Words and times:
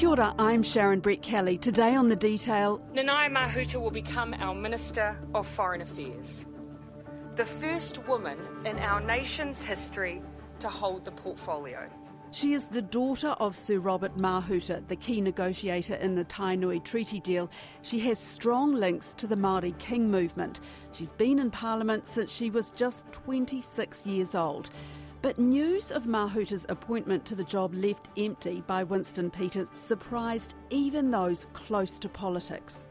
Kia 0.00 0.08
ora, 0.08 0.34
I'm 0.38 0.62
Sharon 0.62 1.02
Brettkelly. 1.02 1.60
Today 1.60 1.94
on 1.94 2.08
The 2.08 2.16
Detail, 2.16 2.80
Nanaia 2.94 3.30
Mahuta 3.30 3.78
will 3.78 3.90
become 3.90 4.32
our 4.32 4.54
Minister 4.54 5.14
of 5.34 5.46
Foreign 5.46 5.82
Affairs. 5.82 6.46
The 7.36 7.44
first 7.44 8.08
woman 8.08 8.38
in 8.64 8.78
our 8.78 9.02
nation's 9.02 9.60
history 9.60 10.22
to 10.60 10.70
hold 10.70 11.04
the 11.04 11.10
portfolio. 11.12 11.86
she 12.30 12.54
is 12.54 12.68
the 12.68 12.80
daughter 12.80 13.36
of 13.40 13.54
Sir 13.54 13.78
Robert 13.78 14.16
Mahuta, 14.16 14.88
the 14.88 14.96
key 14.96 15.20
negotiator 15.20 15.96
in 15.96 16.14
the 16.14 16.24
Tainui 16.24 16.82
Treaty 16.82 17.20
deal. 17.20 17.50
She 17.82 17.98
has 17.98 18.18
strong 18.18 18.74
links 18.74 19.12
to 19.18 19.26
the 19.26 19.36
Māori 19.36 19.76
King 19.76 20.10
movement. 20.10 20.60
She's 20.92 21.12
been 21.12 21.38
in 21.38 21.50
Parliament 21.50 22.06
since 22.06 22.32
she 22.32 22.48
was 22.48 22.70
just 22.70 23.04
26 23.12 24.06
years 24.06 24.34
old. 24.34 24.70
But 25.22 25.38
news 25.38 25.90
of 25.92 26.06
Mahuta's 26.06 26.64
appointment 26.70 27.26
to 27.26 27.34
the 27.34 27.44
job 27.44 27.74
left 27.74 28.08
empty 28.16 28.62
by 28.66 28.84
Winston 28.84 29.30
Peters 29.30 29.68
surprised 29.74 30.54
even 30.70 31.10
those 31.10 31.46
close 31.52 31.98
to 31.98 32.08
politics. 32.08 32.86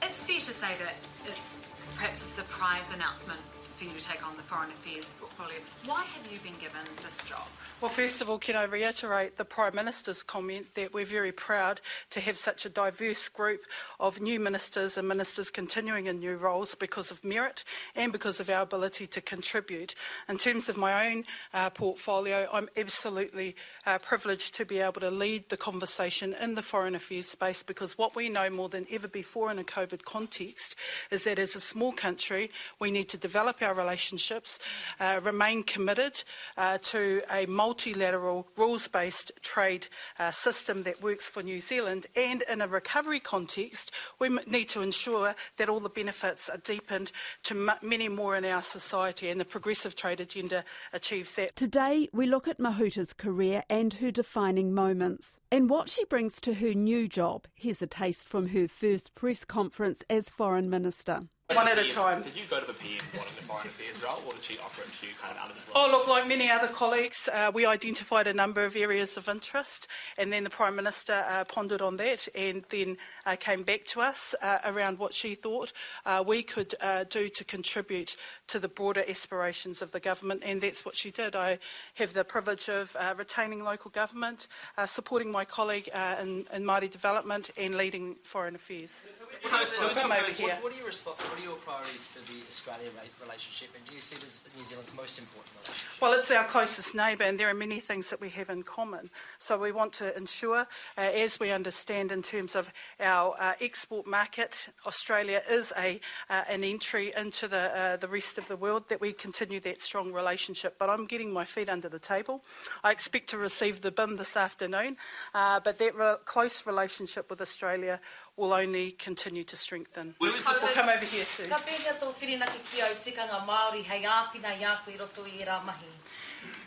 It's 0.00 0.22
fair 0.22 0.36
to 0.36 0.42
say 0.42 0.74
that 0.78 0.94
it's 1.26 1.60
perhaps 1.96 2.22
a 2.22 2.42
surprise 2.42 2.92
announcement 2.94 3.40
for 3.76 3.84
you 3.84 3.90
to 3.90 4.02
take 4.02 4.26
on 4.26 4.34
the 4.36 4.42
Foreign 4.42 4.70
Affairs 4.70 5.04
portfolio. 5.20 5.58
Why 5.84 6.02
have 6.02 6.32
you 6.32 6.38
been 6.40 6.58
given 6.58 6.80
this 7.02 7.28
job? 7.28 7.46
Well, 7.82 7.90
first 7.90 8.22
of 8.22 8.30
all, 8.30 8.38
can 8.38 8.56
I 8.56 8.64
reiterate 8.64 9.36
the 9.36 9.44
Prime 9.44 9.74
Minister's 9.74 10.22
comment 10.22 10.74
that 10.76 10.94
we're 10.94 11.04
very 11.04 11.30
proud 11.30 11.82
to 12.08 12.20
have 12.20 12.38
such 12.38 12.64
a 12.64 12.70
diverse 12.70 13.28
group 13.28 13.66
of 14.00 14.18
new 14.18 14.40
ministers 14.40 14.96
and 14.96 15.06
ministers 15.06 15.50
continuing 15.50 16.06
in 16.06 16.20
new 16.20 16.36
roles 16.36 16.74
because 16.74 17.10
of 17.10 17.22
merit 17.22 17.64
and 17.94 18.12
because 18.12 18.40
of 18.40 18.48
our 18.48 18.62
ability 18.62 19.06
to 19.08 19.20
contribute. 19.20 19.94
In 20.26 20.38
terms 20.38 20.70
of 20.70 20.78
my 20.78 21.10
own 21.10 21.24
uh, 21.52 21.68
portfolio, 21.68 22.48
I'm 22.50 22.70
absolutely 22.78 23.56
uh, 23.84 23.98
privileged 23.98 24.54
to 24.54 24.64
be 24.64 24.78
able 24.78 25.02
to 25.02 25.10
lead 25.10 25.50
the 25.50 25.58
conversation 25.58 26.34
in 26.40 26.54
the 26.54 26.62
foreign 26.62 26.94
affairs 26.94 27.28
space 27.28 27.62
because 27.62 27.98
what 27.98 28.16
we 28.16 28.30
know 28.30 28.48
more 28.48 28.70
than 28.70 28.86
ever 28.90 29.06
before 29.06 29.50
in 29.50 29.58
a 29.58 29.64
COVID 29.64 30.02
context 30.04 30.76
is 31.10 31.24
that 31.24 31.38
as 31.38 31.54
a 31.54 31.60
small 31.60 31.92
country, 31.92 32.50
we 32.80 32.90
need 32.90 33.10
to 33.10 33.18
develop 33.18 33.62
our 33.66 33.74
relationships, 33.74 34.58
uh, 35.00 35.20
remain 35.22 35.62
committed 35.62 36.22
uh, 36.56 36.78
to 36.82 37.22
a 37.30 37.46
multilateral, 37.46 38.46
rules 38.56 38.88
based 38.88 39.32
trade 39.42 39.88
uh, 40.18 40.30
system 40.30 40.84
that 40.84 41.02
works 41.02 41.28
for 41.28 41.42
New 41.42 41.60
Zealand. 41.60 42.06
And 42.16 42.42
in 42.50 42.60
a 42.60 42.68
recovery 42.68 43.20
context, 43.20 43.90
we 44.18 44.28
need 44.46 44.68
to 44.70 44.82
ensure 44.82 45.34
that 45.56 45.68
all 45.68 45.80
the 45.80 45.88
benefits 45.88 46.48
are 46.48 46.58
deepened 46.58 47.12
to 47.44 47.68
many 47.82 48.08
more 48.08 48.36
in 48.36 48.44
our 48.44 48.62
society, 48.62 49.28
and 49.28 49.40
the 49.40 49.44
progressive 49.44 49.96
trade 49.96 50.20
agenda 50.20 50.64
achieves 50.92 51.34
that. 51.34 51.56
Today, 51.56 52.08
we 52.12 52.26
look 52.26 52.48
at 52.48 52.60
Mahuta's 52.60 53.12
career 53.12 53.64
and 53.68 53.94
her 53.94 54.10
defining 54.10 54.72
moments 54.72 55.38
and 55.50 55.68
what 55.68 55.88
she 55.88 56.04
brings 56.04 56.40
to 56.40 56.54
her 56.54 56.74
new 56.74 57.08
job. 57.08 57.46
Here's 57.54 57.82
a 57.82 57.86
taste 57.86 58.28
from 58.28 58.48
her 58.48 58.68
first 58.68 59.14
press 59.14 59.44
conference 59.44 60.02
as 60.08 60.28
Foreign 60.28 60.70
Minister. 60.70 61.20
One 61.54 61.68
at 61.68 61.78
a 61.78 61.88
time. 61.88 62.22
Did 62.22 62.36
you 62.36 62.42
go 62.50 62.58
to 62.58 62.66
the 62.66 62.72
PM 62.72 62.98
wanting 63.16 63.36
the 63.36 63.42
foreign 63.42 63.68
affairs 63.68 64.02
role, 64.02 64.20
or 64.26 64.32
did 64.32 64.42
she 64.42 64.58
offer 64.58 64.82
it 64.82 64.88
to 65.00 65.06
you 65.06 65.12
kind 65.22 65.32
of 65.32 65.44
out 65.44 65.50
of 65.50 65.56
the 65.56 65.72
blue? 65.72 65.80
Oh, 65.80 65.88
look, 65.88 66.08
like 66.08 66.26
many 66.26 66.50
other 66.50 66.66
colleagues, 66.66 67.28
uh, 67.32 67.52
we 67.54 67.64
identified 67.64 68.26
a 68.26 68.32
number 68.32 68.64
of 68.64 68.74
areas 68.74 69.16
of 69.16 69.28
interest, 69.28 69.86
and 70.18 70.32
then 70.32 70.42
the 70.42 70.50
Prime 70.50 70.74
Minister 70.74 71.24
uh, 71.30 71.44
pondered 71.44 71.82
on 71.82 71.98
that 71.98 72.26
and 72.34 72.64
then 72.70 72.96
uh, 73.26 73.36
came 73.36 73.62
back 73.62 73.84
to 73.86 74.00
us 74.00 74.34
uh, 74.42 74.58
around 74.64 74.98
what 74.98 75.14
she 75.14 75.36
thought 75.36 75.72
uh, 76.04 76.24
we 76.26 76.42
could 76.42 76.74
uh, 76.80 77.04
do 77.04 77.28
to 77.28 77.44
contribute 77.44 78.16
to 78.48 78.58
the 78.58 78.68
broader 78.68 79.04
aspirations 79.08 79.80
of 79.82 79.92
the 79.92 80.00
government, 80.00 80.42
and 80.44 80.60
that's 80.60 80.84
what 80.84 80.96
she 80.96 81.12
did. 81.12 81.36
I 81.36 81.60
have 81.94 82.12
the 82.12 82.24
privilege 82.24 82.68
of 82.68 82.96
uh, 82.98 83.14
retaining 83.16 83.62
local 83.62 83.92
government, 83.92 84.48
uh, 84.76 84.86
supporting 84.86 85.30
my 85.30 85.44
colleague 85.44 85.88
uh, 85.94 86.16
in, 86.20 86.44
in 86.52 86.64
Māori 86.64 86.90
development, 86.90 87.52
and 87.56 87.76
leading 87.76 88.16
foreign 88.24 88.56
affairs. 88.56 89.06
Come 89.44 90.10
over 90.10 90.30
here. 90.30 90.48
What, 90.48 90.64
what, 90.64 90.72
are 90.72 90.76
your 90.76 90.88
respo- 90.88 91.35
what 91.36 91.42
are 91.42 91.48
your 91.50 91.58
priorities 91.58 92.06
for 92.06 92.32
the 92.32 92.40
Australia 92.48 92.88
relationship, 93.22 93.68
and 93.76 93.84
do 93.84 93.94
you 93.94 94.00
see 94.00 94.16
it 94.16 94.24
as 94.24 94.40
New 94.56 94.62
Zealand's 94.62 94.94
most 94.94 95.18
important 95.18 95.52
relationship? 95.56 96.00
Well, 96.00 96.14
it's 96.14 96.30
our 96.30 96.44
closest 96.44 96.94
neighbour, 96.94 97.24
and 97.24 97.38
there 97.38 97.50
are 97.50 97.54
many 97.54 97.78
things 97.78 98.08
that 98.08 98.22
we 98.22 98.30
have 98.30 98.48
in 98.48 98.62
common. 98.62 99.10
So 99.38 99.58
we 99.58 99.70
want 99.70 99.92
to 99.94 100.16
ensure, 100.16 100.66
uh, 100.96 101.00
as 101.00 101.38
we 101.38 101.50
understand 101.50 102.10
in 102.10 102.22
terms 102.22 102.56
of 102.56 102.70
our 103.00 103.36
uh, 103.38 103.52
export 103.60 104.06
market, 104.06 104.70
Australia 104.86 105.42
is 105.50 105.74
a 105.76 106.00
uh, 106.30 106.44
an 106.48 106.64
entry 106.64 107.12
into 107.14 107.48
the 107.48 107.76
uh, 107.76 107.96
the 107.96 108.08
rest 108.08 108.38
of 108.38 108.48
the 108.48 108.56
world. 108.56 108.88
That 108.88 109.02
we 109.02 109.12
continue 109.12 109.60
that 109.60 109.82
strong 109.82 110.14
relationship. 110.14 110.76
But 110.78 110.88
I'm 110.88 111.04
getting 111.04 111.34
my 111.34 111.44
feet 111.44 111.68
under 111.68 111.90
the 111.90 111.98
table. 111.98 112.40
I 112.82 112.92
expect 112.92 113.28
to 113.30 113.38
receive 113.38 113.82
the 113.82 113.90
BIM 113.90 114.16
this 114.16 114.38
afternoon, 114.38 114.96
uh, 115.34 115.60
but 115.60 115.76
that 115.78 115.94
re- 115.94 116.16
close 116.24 116.66
relationship 116.66 117.28
with 117.28 117.42
Australia 117.42 118.00
will 118.36 118.52
only 118.52 118.92
continue 118.92 119.44
to 119.44 119.56
strengthen. 119.56 120.14
We'll 120.20 120.32
come 120.74 120.88
over 120.88 121.04
here 121.04 121.24
too. 121.24 121.48
Ka 121.48 121.58
pēhea 121.64 121.96
tō 122.00 122.12
whirina 122.20 122.46
ki 122.46 122.60
ki 122.68 122.82
au 122.84 122.94
tikanga 123.00 123.40
Māori 123.48 123.82
hei 123.88 124.04
āwhina 124.04 124.52
i 124.60 124.64
aku 124.72 124.92
i 124.92 124.98
roto 125.00 125.24
i 125.24 125.44
rā 125.44 125.62
mahi. 125.64 125.92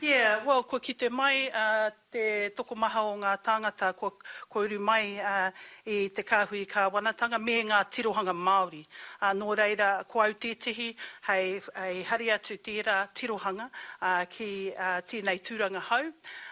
Yeah, 0.01 0.39
well, 0.45 0.63
ko 0.63 0.79
ki 0.79 0.93
te 0.93 1.09
mai 1.09 1.49
uh, 1.51 1.89
te 2.11 2.49
toko 2.55 2.75
maha 2.75 3.03
o 3.03 3.15
ngā 3.19 3.33
tāngata, 3.43 3.91
ko, 3.95 4.13
ko 4.49 4.63
uru 4.63 4.79
mai 4.79 5.19
uh, 5.19 5.51
i 5.85 6.07
te 6.15 6.23
kāhui 6.23 6.65
ka 6.67 6.87
wanatanga 6.89 7.39
me 7.39 7.57
ngā 7.67 7.79
tirohanga 7.91 8.33
Māori. 8.33 8.85
Uh, 9.21 9.33
nō 9.35 9.55
reira, 9.59 9.89
ko 10.07 10.23
au 10.23 10.33
tētihi, 10.33 10.93
hei, 11.27 11.59
hei 11.75 12.03
hari 12.07 12.31
atu 12.31 12.57
tērā 12.63 13.01
tirohanga 13.13 13.69
uh, 13.69 14.23
ki 14.31 14.71
uh, 14.71 15.01
tēnei 15.03 15.43
tūranga 15.43 15.83
hau. 15.91 16.05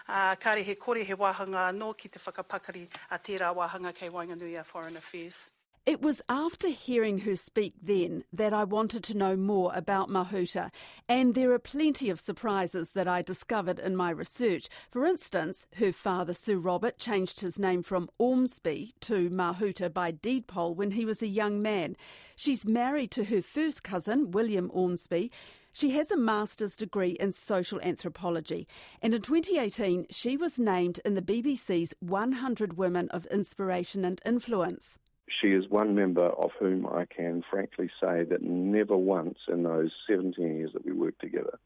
Uh, 0.07 0.35
kare 0.35 0.63
he 0.63 0.75
kore 0.75 1.03
he 1.03 1.13
wāhanga 1.13 1.67
anō 1.67 1.91
ki 1.97 2.07
te 2.07 2.19
whakapakari 2.19 2.87
a 3.11 3.19
tērā 3.19 3.51
wāhanga 3.53 3.93
kei 3.93 4.07
Wainganui 4.09 4.57
a 4.57 4.63
Foreign 4.63 4.95
Affairs. 4.95 5.51
It 5.87 6.01
was 6.01 6.21
after 6.27 6.67
hearing 6.67 7.19
her 7.19 7.37
speak 7.37 7.73
then 7.81 8.25
that 8.33 8.51
I 8.51 8.65
wanted 8.65 9.05
to 9.05 9.15
know 9.15 9.37
more 9.37 9.71
about 9.73 10.09
Mahuta, 10.09 10.69
and 11.07 11.33
there 11.33 11.53
are 11.53 11.59
plenty 11.59 12.09
of 12.09 12.19
surprises 12.19 12.91
that 12.91 13.07
I 13.07 13.21
discovered 13.21 13.79
in 13.79 13.95
my 13.95 14.09
research. 14.09 14.67
For 14.91 15.05
instance, 15.05 15.65
her 15.77 15.93
father, 15.93 16.33
Sir 16.33 16.57
Robert, 16.57 16.97
changed 16.97 17.39
his 17.39 17.57
name 17.57 17.83
from 17.83 18.09
Ormsby 18.17 18.95
to 18.99 19.29
Mahuta 19.29 19.89
by 19.93 20.11
deed 20.11 20.45
poll 20.47 20.75
when 20.75 20.91
he 20.91 21.05
was 21.05 21.21
a 21.21 21.27
young 21.27 21.61
man. 21.61 21.95
She's 22.35 22.65
married 22.65 23.11
to 23.11 23.23
her 23.23 23.41
first 23.41 23.81
cousin, 23.81 24.31
William 24.31 24.69
Ormsby. 24.73 25.31
She 25.71 25.91
has 25.91 26.11
a 26.11 26.17
master's 26.17 26.75
degree 26.75 27.11
in 27.17 27.31
social 27.31 27.79
anthropology, 27.79 28.67
and 29.01 29.13
in 29.13 29.21
2018 29.21 30.07
she 30.09 30.35
was 30.35 30.59
named 30.59 30.99
in 31.05 31.13
the 31.13 31.21
BBC's 31.21 31.93
100 32.01 32.77
Women 32.77 33.07
of 33.11 33.25
Inspiration 33.27 34.03
and 34.03 34.21
Influence. 34.25 34.99
She 35.29 35.49
is 35.49 35.69
one 35.69 35.93
member 35.93 36.27
of 36.27 36.51
whom 36.59 36.87
I 36.87 37.05
can 37.05 37.43
frankly 37.49 37.89
say 38.01 38.23
that 38.23 38.41
never 38.41 38.95
once 38.95 39.39
in 39.47 39.63
those 39.63 39.91
17 40.07 40.57
years 40.57 40.71
that 40.73 40.85
we 40.85 40.93
worked 40.93 41.21
together 41.21 41.59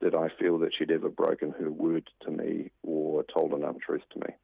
did 0.00 0.14
I 0.14 0.28
feel 0.38 0.58
that 0.58 0.72
she'd 0.76 0.90
ever 0.90 1.08
broken 1.08 1.52
her 1.58 1.70
word 1.70 2.08
to 2.22 2.30
me 2.30 2.70
or 2.82 3.24
told 3.24 3.52
an 3.52 3.64
untruth 3.64 4.02
to 4.12 4.20
me. 4.20 4.34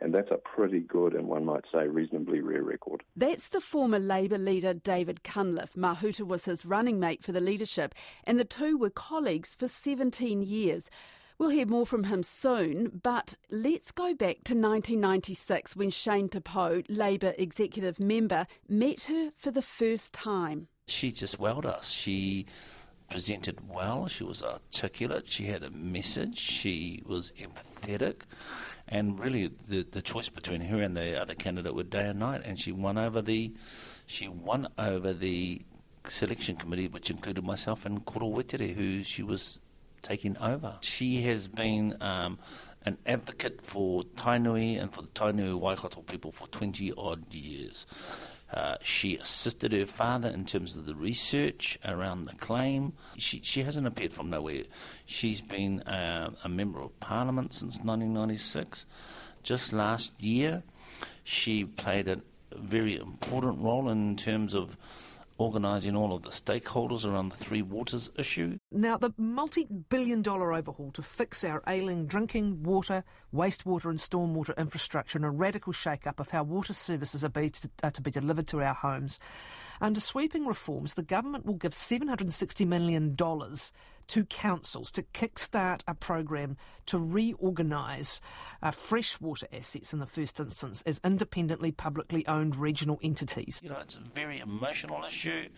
And 0.00 0.14
that's 0.14 0.30
a 0.30 0.36
pretty 0.36 0.80
good 0.80 1.14
and 1.14 1.26
one 1.26 1.44
might 1.46 1.64
say 1.72 1.88
reasonably 1.88 2.40
rare 2.40 2.62
record. 2.62 3.02
That's 3.16 3.48
the 3.48 3.62
former 3.62 3.98
Labour 3.98 4.38
leader 4.38 4.74
David 4.74 5.24
Cunliffe. 5.24 5.72
Mahuta 5.74 6.26
was 6.26 6.44
his 6.44 6.66
running 6.66 7.00
mate 7.00 7.24
for 7.24 7.32
the 7.32 7.40
leadership, 7.40 7.94
and 8.24 8.38
the 8.38 8.44
two 8.44 8.76
were 8.76 8.90
colleagues 8.90 9.54
for 9.54 9.68
17 9.68 10.42
years. 10.42 10.90
We'll 11.38 11.50
hear 11.50 11.66
more 11.66 11.84
from 11.84 12.04
him 12.04 12.22
soon, 12.22 13.00
but 13.02 13.36
let's 13.50 13.90
go 13.90 14.14
back 14.14 14.36
to 14.44 14.54
1996 14.54 15.76
when 15.76 15.90
Shane 15.90 16.30
Te 16.30 16.40
Pou, 16.40 16.82
Labour 16.88 17.34
executive 17.36 18.00
member, 18.00 18.46
met 18.70 19.02
her 19.02 19.32
for 19.36 19.50
the 19.50 19.60
first 19.60 20.14
time. 20.14 20.68
She 20.86 21.12
just 21.12 21.38
wowed 21.38 21.66
us. 21.66 21.90
She 21.90 22.46
presented 23.10 23.68
well, 23.68 24.08
she 24.08 24.24
was 24.24 24.42
articulate, 24.42 25.26
she 25.26 25.44
had 25.44 25.62
a 25.62 25.68
message, 25.68 26.38
she 26.38 27.02
was 27.04 27.32
empathetic, 27.38 28.22
and 28.88 29.20
really 29.20 29.50
the, 29.68 29.82
the 29.90 30.00
choice 30.00 30.30
between 30.30 30.62
her 30.62 30.80
and 30.80 30.96
the 30.96 31.20
other 31.20 31.34
candidate 31.34 31.74
were 31.74 31.82
day 31.82 32.08
and 32.08 32.18
night, 32.18 32.40
and 32.46 32.58
she 32.58 32.72
won 32.72 32.96
over 32.96 33.20
the 33.20 33.52
she 34.06 34.26
won 34.26 34.68
over 34.78 35.12
the 35.12 35.60
selection 36.08 36.56
committee, 36.56 36.88
which 36.88 37.10
included 37.10 37.44
myself 37.44 37.84
and 37.84 38.04
Koro 38.06 38.28
Wetere, 38.28 38.74
who 38.74 39.02
she 39.02 39.22
was 39.22 39.58
taking 40.06 40.36
over. 40.38 40.78
She 40.82 41.22
has 41.22 41.48
been 41.48 41.96
um, 42.00 42.38
an 42.84 42.96
advocate 43.06 43.60
for 43.62 44.04
Tainui 44.04 44.80
and 44.80 44.92
for 44.92 45.02
the 45.02 45.08
Tainui 45.08 45.58
Waikato 45.58 46.02
people 46.02 46.30
for 46.30 46.46
20 46.48 46.92
odd 46.96 47.32
years. 47.34 47.86
Uh, 48.52 48.76
she 48.80 49.16
assisted 49.16 49.72
her 49.72 49.86
father 49.86 50.28
in 50.28 50.44
terms 50.44 50.76
of 50.76 50.86
the 50.86 50.94
research 50.94 51.76
around 51.84 52.22
the 52.22 52.32
claim. 52.34 52.92
She, 53.18 53.40
she 53.42 53.64
hasn't 53.64 53.88
appeared 53.88 54.12
from 54.12 54.30
nowhere. 54.30 54.62
She's 55.04 55.40
been 55.40 55.82
uh, 55.82 56.30
a 56.44 56.48
member 56.48 56.80
of 56.80 56.98
parliament 57.00 57.52
since 57.52 57.78
1996. 57.78 58.86
Just 59.42 59.72
last 59.72 60.22
year, 60.22 60.62
she 61.24 61.64
played 61.64 62.06
a 62.06 62.20
very 62.54 62.96
important 62.96 63.60
role 63.60 63.88
in 63.88 64.14
terms 64.14 64.54
of 64.54 64.76
organising 65.38 65.96
all 65.96 66.14
of 66.14 66.22
the 66.22 66.30
stakeholders 66.30 67.06
around 67.06 67.30
the 67.30 67.36
Three 67.36 67.62
Waters 67.62 68.10
issue. 68.16 68.58
Now, 68.70 68.96
the 68.96 69.12
multi 69.18 69.66
billion 69.88 70.22
dollar 70.22 70.52
overhaul 70.52 70.90
to 70.92 71.02
fix 71.02 71.44
our 71.44 71.62
ailing 71.66 72.06
drinking 72.06 72.62
water, 72.62 73.04
wastewater, 73.34 73.90
and 73.90 73.98
stormwater 73.98 74.56
infrastructure 74.56 75.18
and 75.18 75.24
a 75.24 75.30
radical 75.30 75.72
shake 75.72 76.06
up 76.06 76.20
of 76.20 76.30
how 76.30 76.42
water 76.42 76.72
services 76.72 77.24
are, 77.24 77.28
be 77.28 77.50
to, 77.50 77.70
are 77.82 77.90
to 77.90 78.02
be 78.02 78.10
delivered 78.10 78.46
to 78.48 78.62
our 78.62 78.74
homes. 78.74 79.18
Under 79.80 80.00
sweeping 80.00 80.46
reforms, 80.46 80.94
the 80.94 81.02
government 81.02 81.44
will 81.44 81.54
give 81.54 81.72
$760 81.72 82.66
million 82.66 83.14
to 84.08 84.24
councils 84.24 84.90
to 84.92 85.02
kickstart 85.02 85.82
a 85.86 85.94
program 85.94 86.56
to 86.86 86.98
reorganise 86.98 88.20
uh, 88.62 88.70
freshwater 88.70 89.46
assets 89.52 89.92
in 89.92 89.98
the 89.98 90.06
first 90.06 90.40
instance 90.40 90.82
as 90.82 91.00
independently 91.04 91.72
publicly 91.72 92.26
owned 92.26 92.56
regional 92.56 92.98
entities. 93.02 93.60
You 93.62 93.70
know, 93.70 93.78
it's 93.80 93.96
a 93.96 94.00
very 94.14 94.40
emotional 94.40 95.04
issue, 95.04 95.48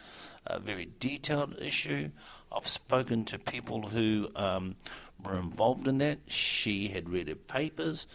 a 0.47 0.59
very 0.59 0.91
detailed 0.99 1.57
issue. 1.61 2.11
I've 2.51 2.69
spoken 2.69 3.25
to 3.27 3.39
people 3.39 3.83
who 3.89 4.29
um, 4.37 4.77
were 5.25 5.39
involved 5.39 5.89
in 5.89 5.99
that. 5.99 6.19
She 6.27 6.89
had 6.89 7.11
read 7.11 7.29
her 7.29 7.35
papers 7.35 8.07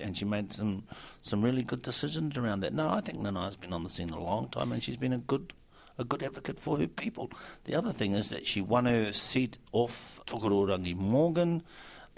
and 0.00 0.16
she 0.16 0.24
made 0.24 0.52
some 0.52 0.84
some 1.22 1.42
really 1.42 1.62
good 1.62 1.82
decisions 1.82 2.36
around 2.36 2.60
that. 2.60 2.74
No, 2.74 2.88
I 2.88 3.00
think 3.00 3.20
Nanaia's 3.20 3.56
been 3.56 3.72
on 3.72 3.84
the 3.84 3.90
scene 3.90 4.10
a 4.10 4.20
long 4.20 4.48
time 4.48 4.72
and 4.72 4.82
she's 4.82 4.96
been 4.96 5.12
a 5.12 5.18
good 5.18 5.52
a 5.98 6.04
good 6.04 6.22
advocate 6.22 6.58
for 6.60 6.78
her 6.78 6.86
people. 6.86 7.30
The 7.64 7.74
other 7.74 7.92
thing 7.92 8.14
is 8.14 8.30
that 8.30 8.46
she 8.46 8.60
won 8.60 8.84
her 8.86 9.12
seat 9.12 9.58
off 9.72 10.20
Tukoroirangi 10.26 10.94
Morgan 10.96 11.62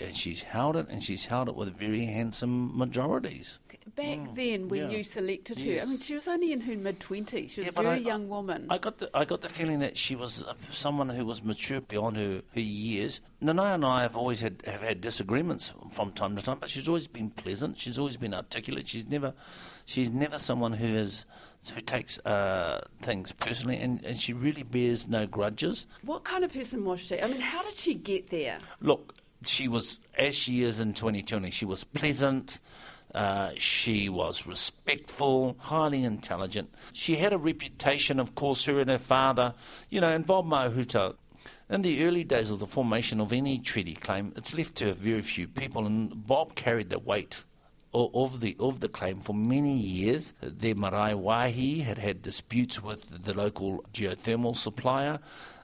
and 0.00 0.16
she's 0.16 0.42
held 0.42 0.76
it 0.76 0.86
and 0.88 1.02
she's 1.02 1.24
held 1.26 1.48
it 1.48 1.56
with 1.56 1.76
very 1.76 2.04
handsome 2.06 2.76
majorities. 2.76 3.58
Back 3.96 4.18
Mm, 4.18 4.36
then, 4.36 4.68
when 4.68 4.90
yeah. 4.90 4.98
you 4.98 5.02
selected 5.02 5.58
her, 5.58 5.80
I 5.80 5.84
mean, 5.86 5.98
she 5.98 6.14
was 6.14 6.28
only 6.28 6.52
in 6.52 6.60
her 6.60 6.76
mid 6.76 7.00
twenties. 7.00 7.52
She 7.52 7.60
was 7.62 7.66
Yeah, 7.66 7.80
a 7.80 7.82
very 7.82 7.94
I- 8.00 8.08
young 8.10 8.28
woman. 8.28 8.66
I 8.70 8.76
got 8.78 8.98
the 8.98 9.10
I 9.14 9.24
got 9.24 9.40
the 9.40 9.48
feeling 9.48 9.78
that 9.80 9.96
she 9.96 10.14
was 10.14 10.42
uh, 10.42 10.52
someone 10.70 11.08
who 11.08 11.24
was 11.24 11.42
mature 11.42 11.80
beyond 11.80 12.16
her, 12.18 12.42
her 12.54 12.60
years. 12.60 13.20
Nanaia 13.42 13.74
and 13.76 13.84
I 13.86 14.02
have 14.02 14.14
always 14.14 14.40
had 14.40 14.62
have 14.66 14.82
had 14.82 15.00
disagreements 15.00 15.72
from 15.90 16.12
time 16.12 16.36
to 16.36 16.42
time, 16.42 16.58
but 16.60 16.68
she's 16.68 16.86
always 16.86 17.08
been 17.08 17.30
pleasant. 17.30 17.80
She's 17.80 17.98
always 17.98 18.18
been 18.18 18.34
articulate. 18.34 18.88
She's 18.88 19.08
never 19.08 19.32
she's 19.86 20.10
never 20.10 20.38
someone 20.38 20.74
who 20.74 20.86
is 20.86 21.24
who 21.74 21.80
takes 21.80 22.18
uh, 22.20 22.80
things 23.02 23.32
personally, 23.32 23.78
and, 23.78 24.04
and 24.04 24.20
she 24.20 24.32
really 24.32 24.62
bears 24.62 25.08
no 25.08 25.26
grudges. 25.26 25.86
what 26.02 26.24
kind 26.24 26.44
of 26.44 26.52
person 26.52 26.84
was 26.84 27.00
she? 27.00 27.20
I 27.20 27.26
mean, 27.26 27.40
how 27.40 27.62
did 27.62 27.74
she 27.74 27.94
get 27.94 28.30
there? 28.30 28.58
Look, 28.80 29.14
she 29.44 29.68
was 29.68 29.98
as 30.16 30.34
she 30.34 30.62
is 30.62 30.80
in 30.80 30.94
2020. 30.94 31.50
She 31.50 31.64
was 31.64 31.84
pleasant. 31.84 32.58
Uh, 33.14 33.50
she 33.56 34.08
was 34.08 34.46
respectful, 34.46 35.56
highly 35.58 36.04
intelligent. 36.04 36.74
She 36.92 37.16
had 37.16 37.32
a 37.32 37.38
reputation, 37.38 38.20
of 38.20 38.34
course, 38.34 38.64
her 38.66 38.80
and 38.80 38.90
her 38.90 38.98
father, 38.98 39.54
you 39.88 40.00
know, 40.00 40.10
and 40.10 40.26
Bob 40.26 40.46
Mahuta. 40.46 41.14
In 41.70 41.82
the 41.82 42.04
early 42.04 42.24
days 42.24 42.50
of 42.50 42.60
the 42.60 42.66
formation 42.66 43.20
of 43.20 43.32
any 43.32 43.58
treaty 43.58 43.94
claim, 43.94 44.32
it's 44.36 44.54
left 44.56 44.76
to 44.76 44.92
very 44.94 45.22
few 45.22 45.46
people, 45.46 45.86
and 45.86 46.26
Bob 46.26 46.54
carried 46.54 46.90
the 46.90 46.98
weight 46.98 47.44
of 47.94 48.40
the 48.40 48.56
of 48.60 48.80
the 48.80 48.88
claim 48.88 49.20
for 49.20 49.34
many 49.34 49.76
years. 49.76 50.34
The 50.42 50.74
Marae 50.74 51.14
Waihi 51.14 51.82
had 51.84 51.98
had 51.98 52.22
disputes 52.22 52.82
with 52.82 53.24
the 53.24 53.34
local 53.34 53.84
geothermal 53.92 54.56
supplier. 54.56 55.18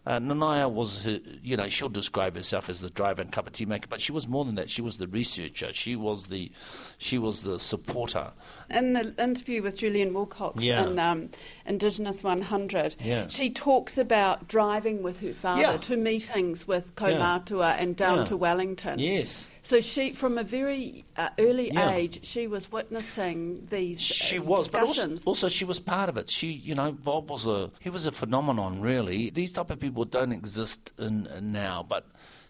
Uh, 0.06 0.18
Nanaia 0.18 0.70
was, 0.70 1.02
her, 1.06 1.18
you 1.42 1.56
know, 1.56 1.66
she'll 1.70 1.88
describe 1.88 2.36
herself 2.36 2.68
as 2.68 2.82
the 2.82 2.90
driver 2.90 3.22
and 3.22 3.32
cup 3.32 3.46
of 3.46 3.54
tea 3.54 3.64
maker, 3.64 3.86
but 3.88 4.02
she 4.02 4.12
was 4.12 4.28
more 4.28 4.44
than 4.44 4.54
that. 4.56 4.68
She 4.68 4.82
was 4.82 4.98
the 4.98 5.08
researcher. 5.08 5.72
She 5.72 5.96
was 5.96 6.26
the, 6.26 6.52
she 6.98 7.16
was 7.16 7.40
the 7.40 7.58
supporter. 7.58 8.32
In 8.68 8.92
the 8.92 9.14
interview 9.16 9.62
with 9.62 9.78
Julian 9.78 10.12
Wilcox 10.12 10.62
Yeah. 10.62 10.84
in 10.86 10.98
um, 10.98 11.30
Indigenous 11.64 12.22
100, 12.22 12.96
Yeah. 13.00 13.28
she 13.28 13.48
talks 13.48 13.96
about 13.96 14.46
driving 14.46 15.02
with 15.02 15.20
her 15.20 15.32
father 15.32 15.62
Yeah. 15.62 15.76
to 15.78 15.96
meetings 15.96 16.68
with. 16.68 16.94
Kaumatua 16.96 17.76
and 17.78 17.96
down 17.96 18.26
to 18.26 18.36
Wellington. 18.36 18.98
Yes. 18.98 19.48
So 19.64 19.80
she, 19.80 20.12
from 20.12 20.36
a 20.36 20.44
very 20.44 21.06
uh, 21.16 21.30
early 21.38 21.70
Yeah. 21.72 21.90
age, 21.90 22.24
she 22.24 22.46
was 22.46 22.70
witnessing 22.70 23.66
these 23.70 23.98
uh, 23.98 24.14
She 24.14 24.38
was, 24.38 24.70
but 24.70 24.82
also, 24.82 24.92
discussions. 24.92 25.24
also 25.26 25.48
she 25.48 25.64
was 25.64 25.80
part 25.80 26.10
of 26.10 26.18
it. 26.18 26.28
She, 26.28 26.48
you 26.48 26.74
know, 26.74 26.92
Bob 26.92 27.30
was 27.30 27.46
a 27.46 27.70
he 27.80 27.88
was 27.88 28.04
a 28.06 28.12
phenomenon. 28.12 28.82
Really, 28.82 29.30
these 29.30 29.52
type 29.54 29.70
of 29.70 29.80
people 29.80 30.04
don't 30.04 30.32
exist 30.32 30.92
in, 30.98 31.26
in 31.26 31.50
now, 31.52 31.82
but. 31.82 32.06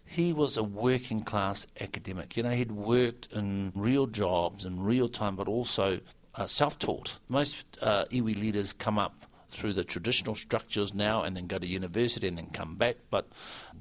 He 0.07 0.35
was 0.35 0.59
a 0.59 0.63
working 0.63 1.23
class 1.25 1.67
academic. 1.81 2.37
You 2.37 2.43
know, 2.43 2.51
he'd 2.51 2.71
worked 2.73 3.27
in 3.33 3.73
real 3.75 4.07
jobs 4.07 4.67
in 4.67 4.83
real 4.83 5.09
time, 5.09 5.35
but 5.35 5.49
also 5.49 5.99
uh, 6.35 6.45
self 6.45 6.79
taught. 6.79 7.19
Most 7.31 7.57
uh, 7.81 8.05
iwi 8.13 8.37
leaders 8.39 8.75
come 8.75 8.99
up 8.99 9.15
through 9.49 9.73
the 9.73 9.83
traditional 9.83 10.35
structures 10.35 10.93
now 10.93 11.23
and 11.23 11.35
then 11.35 11.47
go 11.47 11.59
to 11.59 11.67
university 11.67 12.29
and 12.29 12.37
then 12.37 12.49
come 12.53 12.75
back, 12.77 12.97
but 13.11 13.29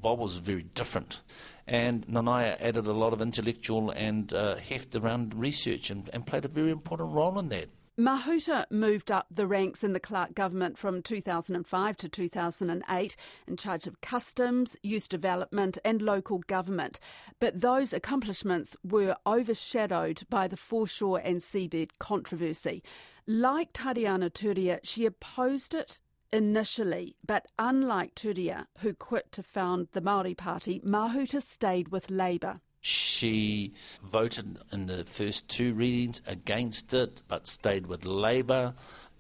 Bob 0.02 0.18
was 0.20 0.38
very 0.38 0.64
different. 0.64 1.22
And 1.68 2.06
Nanaia 2.08 2.58
added 2.60 2.88
a 2.88 2.94
lot 2.94 3.14
of 3.14 3.22
intellectual 3.22 3.92
and 3.92 4.34
uh, 4.34 4.56
heft 4.58 4.96
around 4.96 5.34
research 5.34 5.90
and, 5.90 6.10
and 6.12 6.26
played 6.26 6.46
a 6.46 6.50
very 6.50 6.72
important 6.72 7.12
role 7.12 7.40
in 7.40 7.50
that. 7.50 7.70
Mahuta 7.98 8.66
moved 8.72 9.12
up 9.12 9.28
the 9.30 9.46
ranks 9.46 9.84
in 9.84 9.94
the 9.94 10.00
Clark 10.00 10.34
government 10.34 10.80
from 10.80 11.04
2005 11.04 11.98
to 11.98 12.10
2008 12.10 13.16
in 13.48 13.56
charge 13.56 13.86
of 13.86 14.02
customs, 14.02 14.76
youth 14.82 15.08
development, 15.08 15.78
and 15.86 16.02
local 16.02 16.40
government. 16.40 17.00
But 17.40 17.62
those 17.62 17.94
accomplishments 17.94 18.76
were 18.84 19.16
overshadowed 19.28 20.24
by 20.28 20.48
the 20.48 20.58
foreshore 20.58 21.20
and 21.20 21.38
seabed 21.38 21.92
controversy. 22.00 22.82
Like 23.28 23.74
Tariana 23.74 24.32
Turia, 24.32 24.80
she 24.82 25.06
opposed 25.06 25.76
it 25.76 26.00
initially, 26.34 27.16
but 27.26 27.46
unlike 27.60 28.16
Turia, 28.16 28.66
who 28.80 28.94
quit 28.94 29.32
to 29.34 29.44
found 29.44 29.88
the 29.94 30.02
Maori 30.02 30.34
Party, 30.34 30.82
Mahuta 30.82 31.42
stayed 31.42 31.90
with 31.90 32.10
Labour. 32.10 32.60
She 32.82 33.72
voted 34.04 34.58
in 34.74 34.88
the 34.88 35.06
first 35.06 35.48
two 35.48 35.74
readings 35.74 36.22
against 36.28 36.94
it, 36.94 37.22
but 37.30 37.48
stayed 37.48 37.88
with 37.88 38.04
Labour. 38.04 38.74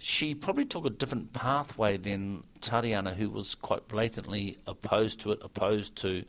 She 0.05 0.35
probably 0.35 0.65
took 0.65 0.85
a 0.85 0.89
different 0.89 1.31
pathway 1.31 1.95
than 1.95 2.43
Tariana, 2.59 3.15
who 3.15 3.29
was 3.29 3.55
quite 3.55 3.87
blatantly 3.87 4.57
opposed 4.67 5.21
to 5.21 5.31
it, 5.31 5.39
opposed 5.41 5.95
to 5.97 6.25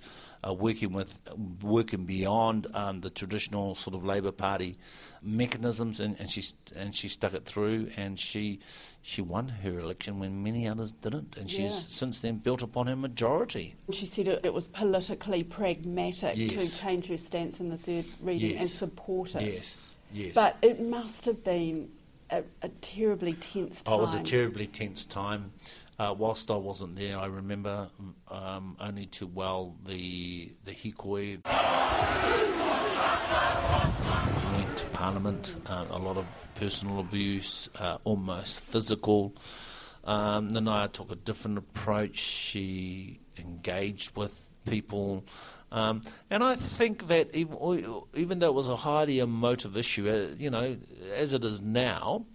uh, 0.47 0.53
working 0.55 0.93
with, 0.93 1.19
working 1.61 2.05
beyond 2.05 2.69
um, 2.73 3.00
the 3.00 3.11
traditional 3.11 3.75
sort 3.75 3.97
of 3.97 4.05
Labour 4.05 4.31
Party 4.31 4.79
mechanisms, 5.23 5.99
and, 5.99 6.15
and 6.21 6.31
she 6.31 6.44
and 6.76 6.94
she 6.94 7.09
stuck 7.09 7.35
it 7.35 7.47
through, 7.47 7.91
and 7.97 8.17
she 8.17 8.61
she 9.03 9.21
won 9.23 9.49
her 9.49 9.76
election 9.81 10.21
when 10.21 10.44
many 10.44 10.69
others 10.69 10.93
didn't, 10.93 11.37
and 11.37 11.50
she's 11.50 11.75
since 11.88 12.21
then 12.21 12.37
built 12.37 12.62
upon 12.62 12.87
her 12.87 12.94
majority. 12.94 13.75
She 13.91 14.06
said 14.06 14.29
it, 14.29 14.41
it 14.44 14.55
was 14.55 14.69
politically 14.69 15.43
pragmatic 15.43 16.37
Yes. 16.37 16.76
to 16.76 16.81
change 16.81 17.09
her 17.09 17.17
stance 17.19 17.59
in 17.59 17.71
the 17.71 17.76
third 17.76 18.05
reading 18.21 18.56
and 18.56 18.69
support 18.69 19.35
it. 19.35 19.43
Yes, 19.43 19.97
yes. 20.12 20.32
But 20.32 20.59
it 20.62 20.81
must 20.81 21.25
have 21.25 21.43
been 21.43 21.88
a, 22.35 22.45
a 22.62 22.69
terribly 22.69 23.35
tense 23.35 23.83
time. 23.83 23.95
Oh, 23.95 23.99
it 23.99 24.03
was 24.03 24.14
a 24.14 24.23
terribly 24.23 24.67
tense 24.67 25.05
time. 25.05 25.53
Uh, 25.99 26.14
whilst 26.17 26.50
I 26.50 26.57
wasn't 26.57 26.97
there, 26.97 27.19
I 27.19 27.26
remember 27.26 27.88
um, 28.29 28.76
only 28.81 29.07
too 29.07 29.29
well 29.29 29.76
the 29.87 30.53
the 30.64 30.73
hikoi 30.73 31.38
went 34.53 34.76
to 34.76 34.87
Parliament. 34.87 35.57
Uh, 35.67 35.87
a 35.91 35.99
lot 35.99 36.17
of 36.17 36.26
personal 36.57 36.99
abuse, 36.99 37.69
uh, 37.79 37.99
almost 38.03 38.61
physical. 38.61 39.37
Um, 40.03 40.50
Nanaia 40.50 40.91
took 40.91 41.12
a 41.12 41.17
different 41.17 41.59
approach. 41.59 42.17
She 42.17 43.21
engaged 43.38 44.17
with 44.17 44.49
people. 44.67 45.25
Um, 45.75 46.02
and 46.31 46.45
I 46.45 46.54
think 46.54 47.09
that 47.09 47.35
even, 47.35 48.02
even 48.14 48.38
though 48.38 48.47
it 48.47 48.54
was 48.54 48.69
a 48.69 48.76
highly 48.76 49.19
emotive 49.19 49.76
issue, 49.76 50.09
uh, 50.09 50.37
you 50.38 50.49
know, 50.49 50.76
as 51.16 51.33
it 51.33 51.45
is 51.45 51.61
now, 51.61 52.26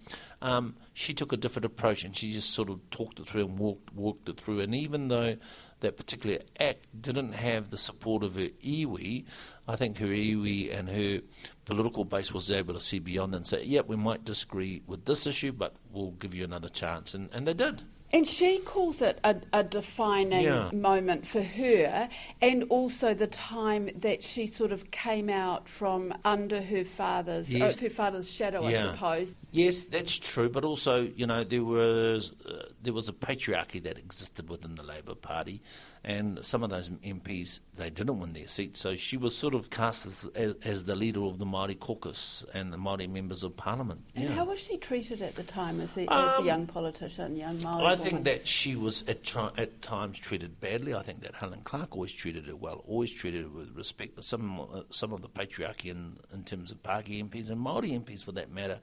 um, 0.42 0.76
she 0.92 1.14
took 1.14 1.32
a 1.32 1.38
different 1.38 1.64
approach 1.64 2.04
and 2.04 2.14
she 2.14 2.34
just 2.34 2.50
sort 2.50 2.68
of 2.68 2.78
talked 2.90 3.18
it 3.18 3.26
through 3.26 3.46
and 3.46 3.58
walked, 3.58 3.94
walked 3.94 4.28
it 4.28 4.38
through. 4.38 4.60
And 4.60 4.74
even 4.74 5.08
though 5.08 5.36
that 5.80 5.96
particular 5.96 6.40
act 6.58 6.84
didn't 7.00 7.32
have 7.32 7.70
the 7.70 7.78
support 7.78 8.24
of 8.24 8.34
her 8.34 8.48
iwi, 8.62 9.24
I 9.66 9.76
think 9.76 9.96
her 9.96 10.06
iwi 10.06 10.78
and 10.78 10.90
her 10.90 11.20
political 11.64 12.04
base 12.04 12.34
was 12.34 12.50
able 12.50 12.74
to 12.74 12.80
see 12.80 12.98
beyond 12.98 13.34
and 13.34 13.46
say, 13.46 13.64
yeah, 13.64 13.80
we 13.80 13.96
might 13.96 14.22
disagree 14.22 14.82
with 14.86 15.06
this 15.06 15.26
issue, 15.26 15.52
but 15.52 15.76
we'll 15.90 16.10
give 16.10 16.34
you 16.34 16.44
another 16.44 16.68
chance. 16.68 17.14
And, 17.14 17.30
and 17.32 17.46
they 17.46 17.54
did. 17.54 17.84
And 18.12 18.26
she 18.26 18.58
calls 18.58 19.00
it 19.02 19.20
a, 19.22 19.36
a 19.52 19.62
defining 19.62 20.42
Yeah. 20.42 20.70
moment 20.72 21.26
for 21.26 21.42
her, 21.42 22.08
and 22.42 22.64
also 22.68 23.14
the 23.14 23.28
time 23.28 23.88
that 24.00 24.22
she 24.24 24.46
sort 24.48 24.72
of 24.72 24.90
came 24.90 25.28
out 25.30 25.68
from 25.68 26.12
under 26.24 26.60
her 26.60 26.84
father's 26.84 27.54
Yes. 27.54 27.78
uh, 27.78 27.82
her 27.82 27.90
father's 27.90 28.30
shadow, 28.30 28.64
I 28.66 28.72
suppose. 28.82 29.36
Yes, 29.52 29.84
that's 29.84 30.18
true, 30.18 30.48
but 30.48 30.64
also, 30.64 31.02
you 31.14 31.26
know, 31.26 31.44
there 31.44 31.62
was 31.64 32.32
uh, 32.44 32.64
there 32.82 32.92
was 32.92 33.08
a 33.08 33.12
patriarchy 33.12 33.82
that 33.82 33.98
existed 33.98 34.48
within 34.48 34.74
the 34.74 34.82
Labor 34.82 35.14
Party, 35.14 35.62
and 36.04 36.44
some 36.44 36.62
of 36.62 36.70
those 36.70 36.88
MPs 36.88 37.60
they 37.74 37.90
didn't 37.90 38.18
win 38.18 38.32
their 38.32 38.48
seats, 38.48 38.80
so 38.80 38.94
she 38.94 39.16
was 39.16 39.36
sort 39.36 39.54
of 39.54 39.70
cast 39.70 40.06
as, 40.06 40.28
as, 40.34 40.54
as 40.64 40.84
the 40.84 40.94
leader 40.94 41.22
of 41.22 41.38
the 41.38 41.46
Māori 41.46 41.78
caucus 41.78 42.44
and 42.54 42.72
the 42.72 42.76
Māori 42.76 43.08
members 43.08 43.42
of 43.42 43.56
Parliament. 43.56 44.02
And 44.14 44.24
yeah. 44.24 44.34
how 44.34 44.44
was 44.44 44.58
she 44.58 44.76
treated 44.76 45.22
at 45.22 45.34
the 45.36 45.42
time 45.42 45.80
as 45.80 45.96
a, 45.96 46.02
as 46.02 46.34
a 46.36 46.38
Um, 46.38 46.44
young 46.46 46.66
politician, 46.66 47.36
young 47.36 47.62
Maori 47.62 47.86
I 47.86 47.96
think 47.96 48.24
that 48.24 48.46
she 48.46 48.76
was 48.76 49.02
at, 49.08 49.24
tri- 49.24 49.52
at 49.56 49.82
times 49.82 50.18
treated 50.18 50.60
badly. 50.60 50.94
I 50.94 51.02
think 51.02 51.22
that 51.22 51.34
Helen 51.34 51.60
Clark 51.64 51.94
always 51.94 52.12
treated 52.12 52.46
her 52.46 52.56
well, 52.56 52.84
always 52.86 53.10
treated 53.10 53.42
her 53.44 53.48
with 53.48 53.74
respect. 53.76 54.14
But 54.14 54.24
some 54.24 54.60
uh, 54.60 54.82
some 54.90 55.12
of 55.12 55.22
the 55.22 55.28
patriarchy 55.28 55.86
in, 55.86 56.16
in 56.32 56.44
terms 56.44 56.70
of 56.70 56.82
Pākehā 56.82 57.28
MPs 57.28 57.50
and 57.50 57.64
Māori 57.64 57.98
MPs, 58.02 58.24
for 58.24 58.32
that 58.32 58.50
matter, 58.50 58.80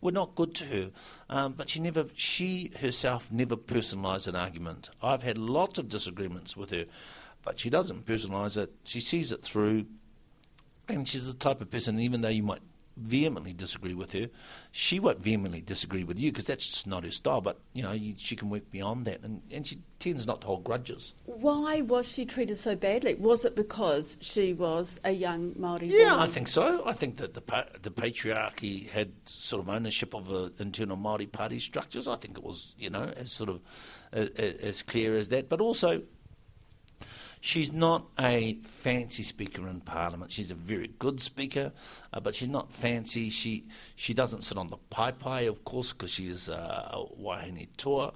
were 0.00 0.12
not 0.12 0.34
good 0.34 0.54
to 0.54 0.64
her. 0.66 0.90
Um, 1.28 1.54
but 1.54 1.70
she 1.70 1.80
never, 1.80 2.06
she 2.14 2.72
herself 2.80 3.30
never 3.30 3.56
personalised 3.56 4.26
an 4.26 4.36
argument. 4.36 4.90
I've 5.02 5.22
had 5.22 5.38
lots 5.38 5.78
of 5.78 5.88
disagreements 5.88 6.56
with 6.56 6.70
her, 6.70 6.84
but 7.42 7.58
she 7.58 7.70
doesn't 7.70 8.06
personalise 8.06 8.56
it. 8.56 8.72
She 8.84 9.00
sees 9.00 9.32
it 9.32 9.42
through, 9.42 9.86
and 10.88 11.06
she's 11.06 11.26
the 11.26 11.38
type 11.38 11.60
of 11.60 11.70
person, 11.70 11.98
even 11.98 12.20
though 12.20 12.28
you 12.28 12.42
might 12.42 12.62
vehemently 12.96 13.52
disagree 13.52 13.94
with 13.94 14.12
her. 14.12 14.28
She 14.72 14.98
won't 14.98 15.20
vehemently 15.20 15.60
disagree 15.60 16.04
with 16.04 16.18
you 16.18 16.30
because 16.32 16.44
that's 16.44 16.64
just 16.66 16.86
not 16.86 17.04
her 17.04 17.10
style. 17.10 17.40
But 17.40 17.60
you 17.72 17.82
know, 17.82 17.92
you, 17.92 18.14
she 18.16 18.36
can 18.36 18.50
work 18.50 18.70
beyond 18.70 19.06
that, 19.06 19.20
and, 19.22 19.42
and 19.50 19.66
she 19.66 19.78
tends 19.98 20.26
not 20.26 20.40
to 20.42 20.46
hold 20.46 20.64
grudges. 20.64 21.14
Why 21.24 21.80
was 21.80 22.06
she 22.06 22.24
treated 22.24 22.58
so 22.58 22.76
badly? 22.76 23.14
Was 23.14 23.44
it 23.44 23.56
because 23.56 24.16
she 24.20 24.52
was 24.52 25.00
a 25.04 25.12
young 25.12 25.54
Maori 25.56 25.86
Yeah, 25.86 26.12
woman? 26.12 26.28
I 26.28 26.32
think 26.32 26.48
so. 26.48 26.82
I 26.86 26.92
think 26.92 27.16
that 27.18 27.34
the 27.34 27.42
the 27.82 27.90
patriarchy 27.90 28.88
had 28.88 29.12
sort 29.24 29.62
of 29.62 29.68
ownership 29.68 30.14
of 30.14 30.26
the 30.26 30.52
internal 30.58 30.96
Maori 30.96 31.26
party 31.26 31.58
structures. 31.58 32.08
I 32.08 32.16
think 32.16 32.38
it 32.38 32.44
was, 32.44 32.74
you 32.78 32.90
know, 32.90 33.12
as 33.16 33.30
sort 33.32 33.50
of 33.50 33.60
as 34.12 34.82
clear 34.82 35.16
as 35.16 35.28
that. 35.28 35.48
But 35.48 35.60
also, 35.60 36.02
she's 37.46 37.72
not 37.72 38.08
a 38.18 38.58
fancy 38.64 39.22
speaker 39.22 39.68
in 39.68 39.80
Parliament. 39.80 40.32
She's 40.32 40.50
a 40.50 40.54
very 40.56 40.88
good 40.98 41.20
speaker, 41.20 41.72
uh, 42.12 42.18
but 42.18 42.34
she's 42.34 42.48
not 42.48 42.72
fancy. 42.72 43.30
She 43.30 43.66
she 43.94 44.12
doesn't 44.14 44.42
sit 44.42 44.58
on 44.58 44.66
the 44.66 44.78
paepae, 44.90 45.48
of 45.48 45.64
course, 45.64 45.92
because 45.92 46.10
she 46.10 46.26
is 46.28 46.48
uh, 46.48 46.90
a 46.92 47.04
wahine 47.14 47.68
toa. 47.76 48.12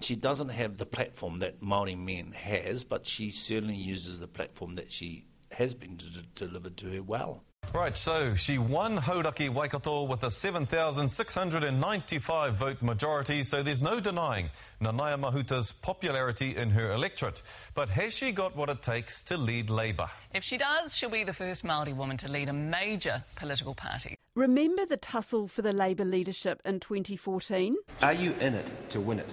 She 0.00 0.16
doesn't 0.16 0.50
have 0.50 0.78
the 0.78 0.86
platform 0.86 1.38
that 1.38 1.60
Maori 1.60 1.96
men 1.96 2.32
has, 2.32 2.84
but 2.84 3.06
she 3.06 3.30
certainly 3.30 3.74
uses 3.74 4.20
the 4.20 4.28
platform 4.28 4.76
that 4.76 4.90
she 4.90 5.26
has 5.52 5.74
been 5.74 5.96
d- 5.96 6.06
delivered 6.34 6.76
to 6.78 6.90
her 6.92 7.02
well. 7.02 7.42
Right, 7.72 7.96
so 7.96 8.34
she 8.34 8.58
won 8.58 8.96
Hauraki 8.96 9.48
Waikato 9.48 10.02
with 10.02 10.24
a 10.24 10.30
7,695 10.30 12.54
vote 12.54 12.82
majority, 12.82 13.44
so 13.44 13.62
there's 13.62 13.80
no 13.80 14.00
denying 14.00 14.50
Nanaia 14.80 15.16
Mahuta's 15.16 15.70
popularity 15.70 16.56
in 16.56 16.70
her 16.70 16.90
electorate. 16.90 17.44
But 17.74 17.88
has 17.90 18.12
she 18.12 18.32
got 18.32 18.56
what 18.56 18.70
it 18.70 18.82
takes 18.82 19.22
to 19.24 19.36
lead 19.36 19.70
Labour? 19.70 20.08
If 20.34 20.42
she 20.42 20.58
does, 20.58 20.96
she'll 20.96 21.10
be 21.10 21.22
the 21.22 21.32
first 21.32 21.64
Māori 21.64 21.94
woman 21.94 22.16
to 22.18 22.28
lead 22.28 22.48
a 22.48 22.52
major 22.52 23.22
political 23.36 23.76
party. 23.76 24.16
Remember 24.34 24.84
the 24.84 24.96
tussle 24.96 25.46
for 25.46 25.62
the 25.62 25.72
Labour 25.72 26.04
leadership 26.04 26.60
in 26.64 26.80
2014? 26.80 27.76
Are 28.02 28.12
you 28.12 28.32
in 28.40 28.54
it 28.54 28.68
to 28.90 29.00
win 29.00 29.20
it? 29.20 29.28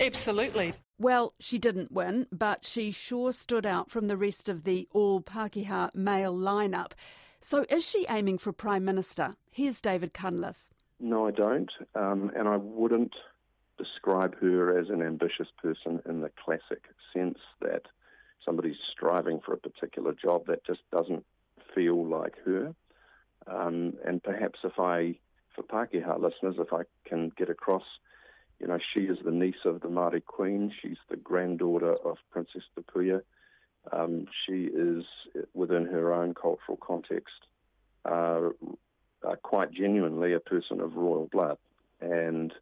Absolutely. 0.00 0.72
Well, 0.98 1.34
she 1.38 1.58
didn't 1.58 1.92
win, 1.92 2.28
but 2.32 2.64
she 2.64 2.92
sure 2.92 3.32
stood 3.32 3.66
out 3.66 3.90
from 3.90 4.08
the 4.08 4.16
rest 4.16 4.48
of 4.48 4.64
the 4.64 4.88
all 4.92 5.20
Pākehā 5.20 5.94
male 5.94 6.34
lineup. 6.34 6.92
So 7.44 7.66
is 7.68 7.84
she 7.84 8.06
aiming 8.08 8.38
for 8.38 8.52
Prime 8.52 8.86
Minister? 8.86 9.36
Here's 9.50 9.78
David 9.78 10.14
Cunliffe. 10.14 10.72
No, 10.98 11.26
I 11.26 11.30
don't. 11.30 11.70
Um, 11.94 12.32
and 12.34 12.48
I 12.48 12.56
wouldn't 12.56 13.12
describe 13.76 14.34
her 14.40 14.78
as 14.78 14.88
an 14.88 15.02
ambitious 15.02 15.48
person 15.62 16.00
in 16.08 16.22
the 16.22 16.30
classic 16.42 16.84
sense 17.12 17.36
that 17.60 17.82
somebody's 18.42 18.78
striving 18.90 19.40
for 19.44 19.52
a 19.52 19.58
particular 19.58 20.14
job. 20.14 20.46
That 20.46 20.64
just 20.64 20.80
doesn't 20.90 21.26
feel 21.74 22.06
like 22.06 22.32
her. 22.46 22.74
Um, 23.46 23.92
and 24.06 24.22
perhaps 24.22 24.60
if 24.64 24.78
I, 24.78 25.18
for 25.54 25.64
Pākehā 25.64 26.18
listeners, 26.18 26.56
if 26.58 26.72
I 26.72 26.84
can 27.06 27.30
get 27.36 27.50
across, 27.50 27.84
you 28.58 28.68
know, 28.68 28.78
she 28.94 29.00
is 29.00 29.18
the 29.22 29.30
niece 29.30 29.66
of 29.66 29.82
the 29.82 29.88
Māori 29.88 30.24
Queen. 30.24 30.72
She's 30.80 30.96
the 31.10 31.16
granddaughter 31.16 31.92
of 32.06 32.16
Princess 32.30 32.62
Te 32.74 32.82
Puea. 32.90 33.20
Um, 33.92 34.26
she 34.46 34.64
is, 34.64 35.04
within 35.52 35.86
her 35.86 36.12
own 36.12 36.34
cultural 36.34 36.78
context, 36.78 37.34
uh, 38.04 38.50
uh, 39.26 39.36
quite 39.42 39.72
genuinely 39.72 40.32
a 40.32 40.40
person 40.40 40.80
of 40.80 40.96
royal 40.96 41.28
blood. 41.30 41.58
And 42.00 42.52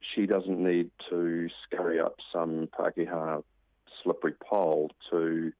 she 0.00 0.26
doesn't 0.26 0.62
need 0.62 0.90
to 1.10 1.48
scurry 1.64 2.00
up 2.00 2.16
some 2.32 2.68
Pākehā 2.78 3.42
slippery 4.02 4.34
pole 4.40 4.90
to 5.10 5.52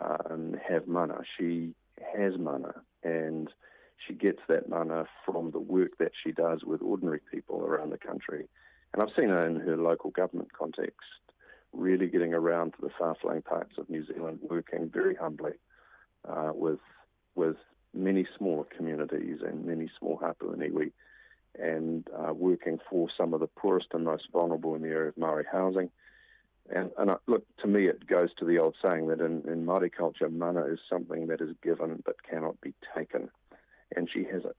um, 0.00 0.56
have 0.66 0.86
mana. 0.86 1.20
She 1.38 1.74
has 2.16 2.34
mana, 2.38 2.74
and 3.02 3.48
she 4.06 4.14
gets 4.14 4.40
that 4.48 4.68
mana 4.68 5.06
from 5.24 5.50
the 5.50 5.60
work 5.60 5.98
that 5.98 6.12
she 6.22 6.32
does 6.32 6.64
with 6.64 6.82
ordinary 6.82 7.20
people 7.30 7.62
around 7.62 7.90
the 7.90 7.98
country. 7.98 8.48
And 8.92 9.02
I've 9.02 9.14
seen 9.16 9.28
her 9.28 9.46
in 9.46 9.56
her 9.60 9.76
local 9.76 10.10
government 10.10 10.52
context, 10.52 11.00
really 11.74 12.06
getting 12.06 12.32
around 12.32 12.72
to 12.72 12.80
the 12.80 12.90
far-flung 12.98 13.42
parts 13.42 13.72
of 13.78 13.90
New 13.90 14.06
Zealand, 14.06 14.38
working 14.42 14.90
very 14.92 15.14
humbly 15.14 15.52
uh, 16.28 16.52
with 16.54 16.80
with 17.34 17.56
many 17.92 18.26
smaller 18.38 18.64
communities 18.76 19.38
and 19.44 19.64
many 19.64 19.90
small 19.98 20.16
hapu 20.16 20.50
and 20.52 20.62
iwi, 20.62 20.92
and 21.58 22.08
uh, 22.16 22.32
working 22.32 22.78
for 22.88 23.08
some 23.16 23.34
of 23.34 23.40
the 23.40 23.46
poorest 23.46 23.88
and 23.92 24.04
most 24.04 24.24
vulnerable 24.32 24.74
in 24.74 24.82
the 24.82 24.88
area 24.88 25.08
of 25.08 25.16
Maori 25.16 25.44
housing. 25.50 25.90
And, 26.70 26.90
and 26.96 27.10
uh, 27.10 27.16
look, 27.26 27.44
to 27.58 27.66
me, 27.66 27.88
it 27.88 28.06
goes 28.06 28.30
to 28.38 28.44
the 28.44 28.58
old 28.58 28.74
saying 28.80 29.08
that 29.08 29.20
in, 29.20 29.42
in 29.46 29.66
Māori 29.66 29.92
culture, 29.92 30.30
mana 30.30 30.64
is 30.64 30.78
something 30.88 31.26
that 31.26 31.40
is 31.40 31.54
given 31.62 32.02
but 32.06 32.22
cannot 32.22 32.60
be 32.60 32.72
taken, 32.96 33.28
and 33.94 34.08
she 34.10 34.24
has 34.24 34.44
it. 34.44 34.56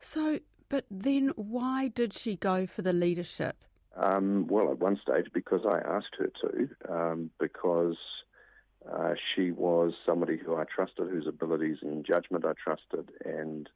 So, 0.00 0.40
but 0.68 0.86
then 0.90 1.32
why 1.36 1.88
did 1.88 2.12
she 2.12 2.36
go 2.36 2.66
for 2.66 2.82
the 2.82 2.92
leadership? 2.92 3.56
Um, 3.96 4.46
well, 4.48 4.70
at 4.70 4.78
one 4.78 4.98
stage, 5.00 5.26
because 5.32 5.60
I 5.66 5.78
asked 5.78 6.16
her 6.18 6.30
to, 6.42 6.92
um, 6.92 7.30
because 7.38 7.96
uh, 8.90 9.14
she 9.34 9.50
was 9.52 9.92
somebody 10.04 10.36
who 10.36 10.56
I 10.56 10.64
trusted, 10.64 11.08
whose 11.08 11.26
abilities 11.26 11.78
and 11.82 12.04
judgment 12.04 12.44
I 12.44 12.52
trusted, 12.62 13.10
and 13.24 13.68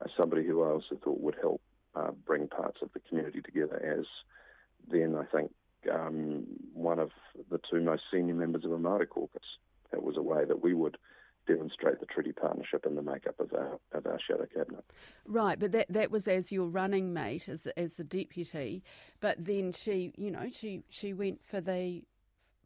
uh, 0.00 0.08
somebody 0.16 0.46
who 0.46 0.62
I 0.62 0.72
also 0.72 0.96
thought 1.02 1.20
would 1.20 1.36
help 1.40 1.62
uh, 1.94 2.10
bring 2.10 2.48
parts 2.48 2.78
of 2.82 2.90
the 2.92 3.00
community 3.00 3.40
together 3.40 3.80
as 3.98 4.06
then, 4.90 5.16
I 5.16 5.24
think, 5.24 5.52
um, 5.90 6.44
one 6.74 6.98
of 6.98 7.10
the 7.50 7.60
two 7.70 7.80
most 7.80 8.02
senior 8.12 8.34
members 8.34 8.64
of 8.64 8.72
a 8.72 8.78
Māori 8.78 9.08
caucus. 9.08 9.42
It 9.92 10.02
was 10.02 10.16
a 10.16 10.22
way 10.22 10.44
that 10.44 10.62
we 10.62 10.74
would 10.74 10.96
demonstrate 11.46 12.00
the 12.00 12.06
treaty 12.06 12.32
partnership 12.32 12.84
and 12.86 12.96
the 12.96 13.02
makeup 13.02 13.38
of 13.40 13.52
our 13.52 13.78
of 13.92 14.06
our 14.06 14.18
shadow 14.20 14.46
cabinet. 14.54 14.84
Right, 15.26 15.58
but 15.58 15.72
that 15.72 15.86
that 15.90 16.10
was 16.10 16.28
as 16.28 16.52
your 16.52 16.66
running 16.66 17.12
mate, 17.12 17.48
as 17.48 17.66
as 17.76 17.94
the 17.94 18.04
deputy. 18.04 18.82
But 19.20 19.44
then 19.44 19.72
she, 19.72 20.12
you 20.16 20.30
know, 20.30 20.48
she 20.50 20.82
she 20.88 21.12
went 21.12 21.40
for 21.44 21.60
the 21.60 22.02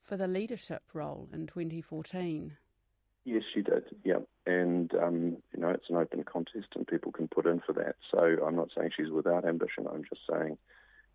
for 0.03 0.17
the 0.17 0.29
leadership 0.29 0.83
role 0.93 1.29
in 1.33 1.47
2014. 1.47 2.57
Yes, 3.25 3.43
she 3.53 3.61
did. 3.61 3.85
Yeah, 4.05 4.21
and 4.47 4.93
um, 4.95 5.37
you 5.53 5.61
know 5.61 5.71
it's 5.71 5.91
an 5.91 5.97
open 5.97 6.23
contest, 6.25 6.69
and 6.77 6.87
people 6.87 7.11
can 7.11 7.29
put 7.29 7.47
in 7.47 7.61
for 7.67 7.73
that. 7.73 7.97
So 8.11 8.19
I'm 8.47 8.55
not 8.55 8.69
saying 8.77 8.91
she's 8.97 9.11
without 9.11 9.45
ambition. 9.45 9.87
I'm 9.93 10.05
just 10.05 10.23
saying 10.31 10.59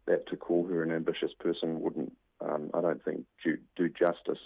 that 0.07 0.27
to 0.27 0.35
call 0.35 0.67
her 0.67 0.83
an 0.83 0.91
ambitious 0.91 1.31
person 1.39 1.81
wouldn't, 1.81 2.11
um, 2.41 2.69
I 2.73 2.81
don't 2.81 3.03
think, 3.03 3.25
do, 3.43 3.57
do 3.75 3.87
justice 3.87 4.39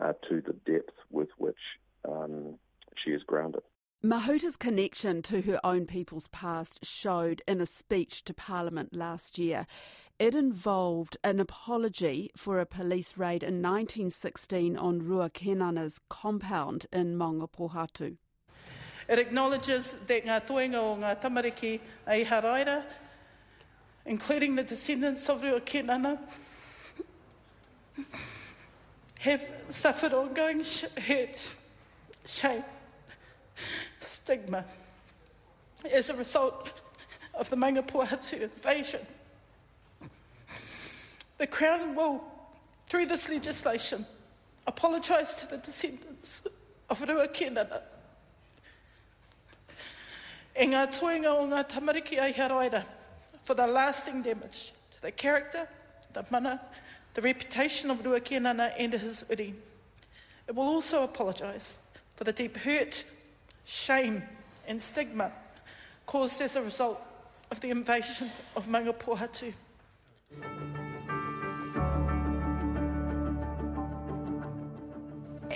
uh, 0.00 0.14
to 0.28 0.40
the 0.40 0.54
depth 0.70 0.94
with 1.10 1.28
which 1.38 1.58
um, 2.08 2.58
she 3.02 3.10
is 3.10 3.22
grounded. 3.22 3.62
Mahuta's 4.02 4.56
connection 4.56 5.20
to 5.22 5.42
her 5.42 5.60
own 5.64 5.86
people's 5.86 6.28
past 6.28 6.84
showed 6.84 7.42
in 7.46 7.60
a 7.60 7.66
speech 7.66 8.24
to 8.24 8.32
Parliament 8.32 8.94
last 8.94 9.38
year. 9.38 9.66
It 10.18 10.34
involved 10.34 11.16
an 11.24 11.40
apology 11.40 12.30
for 12.36 12.60
a 12.60 12.66
police 12.66 13.16
raid 13.16 13.42
in 13.42 13.62
1916 13.62 14.76
on 14.76 15.00
Rua 15.00 15.30
Kenana's 15.30 16.00
compound 16.08 16.86
in 16.92 17.16
Maungapohatu. 17.16 18.16
It 19.08 19.18
acknowledges 19.18 19.96
that 20.06 20.24
ngā 20.24 20.46
toenga 20.46 20.76
o 20.76 20.96
ngā 20.96 21.20
tamariki 21.20 21.80
ai 22.06 22.24
haraira, 22.24 22.84
including 24.06 24.56
the 24.56 24.62
descendants 24.62 25.28
of 25.28 25.42
Rua 25.42 25.60
Kenana, 25.60 26.18
have 29.20 29.42
suffered 29.68 30.14
ongoing 30.14 30.62
sh- 30.62 30.84
hurt, 31.06 31.54
shame, 32.30 32.64
stigma 34.00 34.64
as 35.92 36.10
a 36.10 36.14
result 36.14 36.68
of 37.34 37.48
the 37.50 37.56
Mangapuahatu 37.56 38.42
invasion. 38.42 39.00
The 41.38 41.46
Crown 41.46 41.94
will, 41.94 42.22
through 42.86 43.06
this 43.06 43.28
legislation, 43.28 44.06
apologise 44.66 45.34
to 45.36 45.46
the 45.46 45.58
descendants 45.58 46.42
of 46.88 47.00
Ruakenana 47.00 47.80
e 50.60 50.66
ngā 50.66 50.86
toenga 50.92 51.32
o 51.32 51.46
ngā 51.48 51.62
tamariki 51.72 52.18
a 52.20 52.32
haraira 52.34 52.84
for 53.44 53.54
the 53.54 53.66
lasting 53.66 54.20
damage 54.22 54.72
to 54.92 55.02
the 55.02 55.10
character, 55.10 55.66
the 56.12 56.24
mana, 56.30 56.60
the 57.14 57.22
reputation 57.22 57.90
of 57.90 58.02
Ruakenana 58.02 58.72
and 58.76 58.92
his 58.92 59.24
uri. 59.30 59.54
It 60.46 60.54
will 60.54 60.68
also 60.68 61.02
apologise 61.04 61.78
for 62.20 62.24
the 62.24 62.32
deep 62.34 62.58
hurt, 62.58 63.02
shame 63.64 64.22
and 64.68 64.82
stigma 64.82 65.32
caused 66.04 66.42
as 66.42 66.54
a 66.54 66.60
result 66.60 67.00
of 67.50 67.58
the 67.60 67.70
invasion 67.70 68.30
of 68.54 68.66
Maunga 68.66 68.92
Pohatu. 68.92 69.54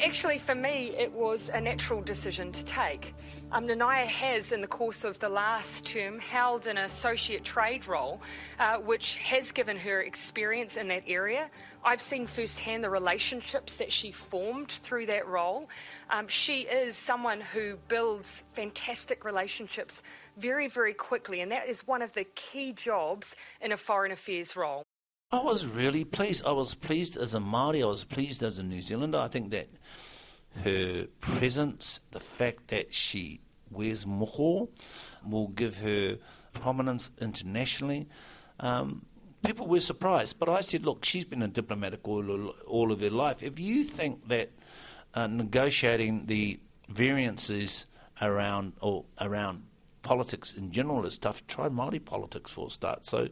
Actually, 0.02 0.38
for 0.38 0.54
me, 0.56 0.94
it 0.98 1.12
was 1.12 1.50
a 1.50 1.60
natural 1.60 2.02
decision 2.02 2.50
to 2.50 2.64
take. 2.64 3.14
Um, 3.52 3.68
Nanaia 3.68 4.06
has, 4.06 4.50
in 4.50 4.60
the 4.60 4.66
course 4.66 5.04
of 5.04 5.18
the 5.20 5.28
last 5.28 5.86
term, 5.86 6.18
held 6.18 6.66
an 6.66 6.78
associate 6.78 7.44
trade 7.44 7.86
role, 7.86 8.20
uh, 8.58 8.78
which 8.78 9.16
has 9.16 9.52
given 9.52 9.76
her 9.76 10.02
experience 10.02 10.76
in 10.76 10.88
that 10.88 11.04
area. 11.06 11.48
I've 11.84 12.00
seen 12.00 12.26
firsthand 12.26 12.82
the 12.82 12.90
relationships 12.90 13.76
that 13.76 13.92
she 13.92 14.10
formed 14.10 14.68
through 14.68 15.06
that 15.06 15.28
role. 15.28 15.68
Um, 16.10 16.26
she 16.26 16.62
is 16.62 16.96
someone 16.96 17.40
who 17.40 17.76
builds 17.88 18.42
fantastic 18.52 19.24
relationships 19.24 20.02
very, 20.36 20.66
very 20.66 20.94
quickly, 20.94 21.40
and 21.40 21.52
that 21.52 21.68
is 21.68 21.86
one 21.86 22.02
of 22.02 22.12
the 22.14 22.24
key 22.34 22.72
jobs 22.72 23.36
in 23.60 23.70
a 23.70 23.76
foreign 23.76 24.10
affairs 24.10 24.56
role. 24.56 24.84
I 25.34 25.42
was 25.42 25.66
really 25.66 26.04
pleased. 26.04 26.44
I 26.46 26.52
was 26.52 26.74
pleased 26.74 27.16
as 27.16 27.34
a 27.34 27.40
Māori. 27.40 27.82
I 27.82 27.86
was 27.86 28.04
pleased 28.04 28.44
as 28.44 28.60
a 28.60 28.62
New 28.62 28.80
Zealander. 28.80 29.18
I 29.18 29.26
think 29.26 29.50
that 29.50 29.68
her 30.62 31.08
presence, 31.18 31.98
the 32.12 32.20
fact 32.20 32.68
that 32.68 32.94
she 32.94 33.40
wears 33.68 34.04
moko, 34.04 34.68
will 35.28 35.48
give 35.48 35.78
her 35.78 36.18
prominence 36.52 37.10
internationally. 37.20 38.06
Um, 38.60 39.06
people 39.44 39.66
were 39.66 39.80
surprised, 39.80 40.38
but 40.38 40.48
I 40.48 40.60
said, 40.60 40.86
look, 40.86 41.04
she's 41.04 41.24
been 41.24 41.42
a 41.42 41.48
diplomatic 41.48 42.06
all, 42.06 42.54
all 42.68 42.92
of 42.92 43.00
her 43.00 43.10
life. 43.10 43.42
If 43.42 43.58
you 43.58 43.82
think 43.82 44.28
that 44.28 44.52
uh, 45.14 45.26
negotiating 45.26 46.26
the 46.26 46.60
variances 46.88 47.86
around 48.22 48.74
or 48.80 49.04
around 49.20 49.64
politics 50.04 50.52
in 50.52 50.70
general 50.70 51.04
is 51.04 51.18
tough. 51.18 51.44
Try 51.48 51.68
Māori 51.68 52.04
politics 52.04 52.52
for 52.52 52.68
a 52.68 52.70
start. 52.70 53.04
So, 53.04 53.22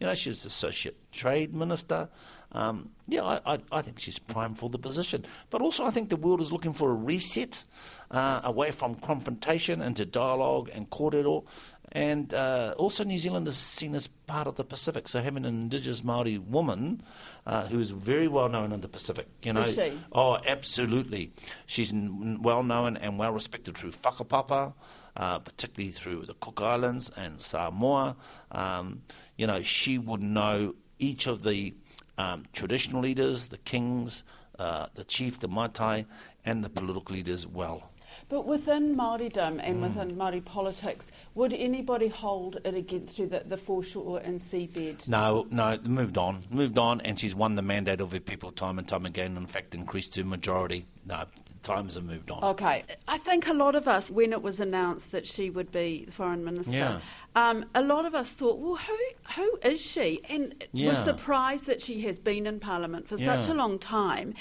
you 0.00 0.06
know, 0.06 0.14
she's 0.14 0.44
associate 0.44 0.96
trade 1.12 1.54
minister. 1.54 2.08
Um, 2.50 2.90
yeah, 3.06 3.22
I, 3.22 3.54
I, 3.54 3.58
I, 3.70 3.82
think 3.82 4.00
she's 4.00 4.18
prime 4.18 4.54
for 4.54 4.68
the 4.68 4.78
position. 4.78 5.24
But 5.50 5.62
also, 5.62 5.86
I 5.86 5.90
think 5.90 6.08
the 6.08 6.16
world 6.16 6.40
is 6.40 6.52
looking 6.52 6.74
for 6.74 6.90
a 6.90 6.94
reset 6.94 7.64
uh, 8.10 8.40
away 8.44 8.72
from 8.72 8.96
confrontation 8.96 9.80
into 9.80 10.04
dialogue 10.04 10.68
and 10.72 10.90
kōrero. 10.90 11.44
And 11.92 12.32
uh, 12.34 12.74
also, 12.76 13.04
New 13.04 13.18
Zealand 13.18 13.48
is 13.48 13.56
seen 13.56 13.94
as 13.94 14.06
part 14.06 14.46
of 14.46 14.56
the 14.56 14.64
Pacific. 14.64 15.08
So, 15.08 15.20
having 15.20 15.44
an 15.44 15.54
Indigenous 15.62 16.02
Maori 16.02 16.38
woman 16.38 17.02
uh, 17.46 17.66
who 17.66 17.80
is 17.80 17.90
very 17.90 18.28
well 18.28 18.48
known 18.48 18.72
in 18.72 18.80
the 18.80 18.88
Pacific, 18.88 19.28
you 19.42 19.52
know, 19.52 19.72
oh, 20.12 20.38
absolutely, 20.46 21.32
she's 21.66 21.92
well 21.92 22.62
known 22.62 22.96
and 22.96 23.18
well 23.18 23.32
respected 23.32 23.76
through 23.76 23.92
whakapapa 23.92 24.72
uh, 25.16 25.38
particularly 25.38 25.92
through 25.92 26.26
the 26.26 26.34
Cook 26.34 26.60
Islands 26.62 27.10
and 27.16 27.40
Samoa. 27.40 28.16
Um, 28.50 29.02
you 29.36 29.46
know, 29.46 29.62
she 29.62 29.98
would 29.98 30.22
know 30.22 30.74
each 30.98 31.26
of 31.26 31.42
the 31.42 31.74
um, 32.18 32.44
traditional 32.52 33.02
leaders, 33.02 33.48
the 33.48 33.58
kings, 33.58 34.24
uh, 34.58 34.86
the 34.94 35.04
chief, 35.04 35.40
the 35.40 35.48
Maitai, 35.48 36.06
and 36.44 36.62
the 36.62 36.70
political 36.70 37.14
leaders 37.14 37.46
well. 37.46 37.90
But 38.28 38.46
within 38.46 38.96
Māoridom 38.96 39.60
and 39.62 39.76
mm. 39.76 39.82
within 39.82 40.16
Māori 40.16 40.44
politics, 40.44 41.10
would 41.34 41.52
anybody 41.52 42.08
hold 42.08 42.58
it 42.64 42.74
against 42.74 43.18
you 43.18 43.26
that 43.28 43.48
the 43.50 43.56
foreshore 43.56 44.20
and 44.20 44.38
seabed? 44.38 45.08
No, 45.08 45.46
no, 45.50 45.78
moved 45.84 46.16
on. 46.18 46.44
Moved 46.50 46.78
on, 46.78 47.00
and 47.02 47.18
she's 47.18 47.34
won 47.34 47.54
the 47.54 47.62
mandate 47.62 48.00
of 48.00 48.12
her 48.12 48.20
people 48.20 48.50
time 48.52 48.78
and 48.78 48.86
time 48.86 49.06
again, 49.06 49.36
in 49.36 49.46
fact, 49.46 49.74
increased 49.74 50.14
to 50.14 50.24
majority. 50.24 50.86
No, 51.04 51.24
times 51.62 51.94
have 51.94 52.04
moved 52.04 52.30
on. 52.30 52.42
Okay. 52.42 52.84
I 53.08 53.18
think 53.18 53.46
a 53.46 53.54
lot 53.54 53.74
of 53.74 53.88
us, 53.88 54.10
when 54.10 54.32
it 54.32 54.42
was 54.42 54.60
announced 54.60 55.12
that 55.12 55.26
she 55.26 55.50
would 55.50 55.70
be 55.70 56.04
the 56.06 56.12
foreign 56.12 56.44
minister, 56.44 56.78
yeah. 56.78 57.00
um, 57.36 57.64
a 57.74 57.82
lot 57.82 58.04
of 58.04 58.14
us 58.14 58.32
thought, 58.32 58.58
well, 58.58 58.76
who 58.76 58.98
who 59.34 59.58
is 59.64 59.80
she? 59.80 60.20
And 60.28 60.64
yeah. 60.72 60.88
we're 60.88 60.94
surprised 60.94 61.66
that 61.66 61.80
she 61.80 62.02
has 62.02 62.18
been 62.18 62.46
in 62.46 62.60
Parliament 62.60 63.08
for 63.08 63.16
yeah. 63.16 63.40
such 63.40 63.50
a 63.50 63.54
long 63.54 63.78
time. 63.78 64.34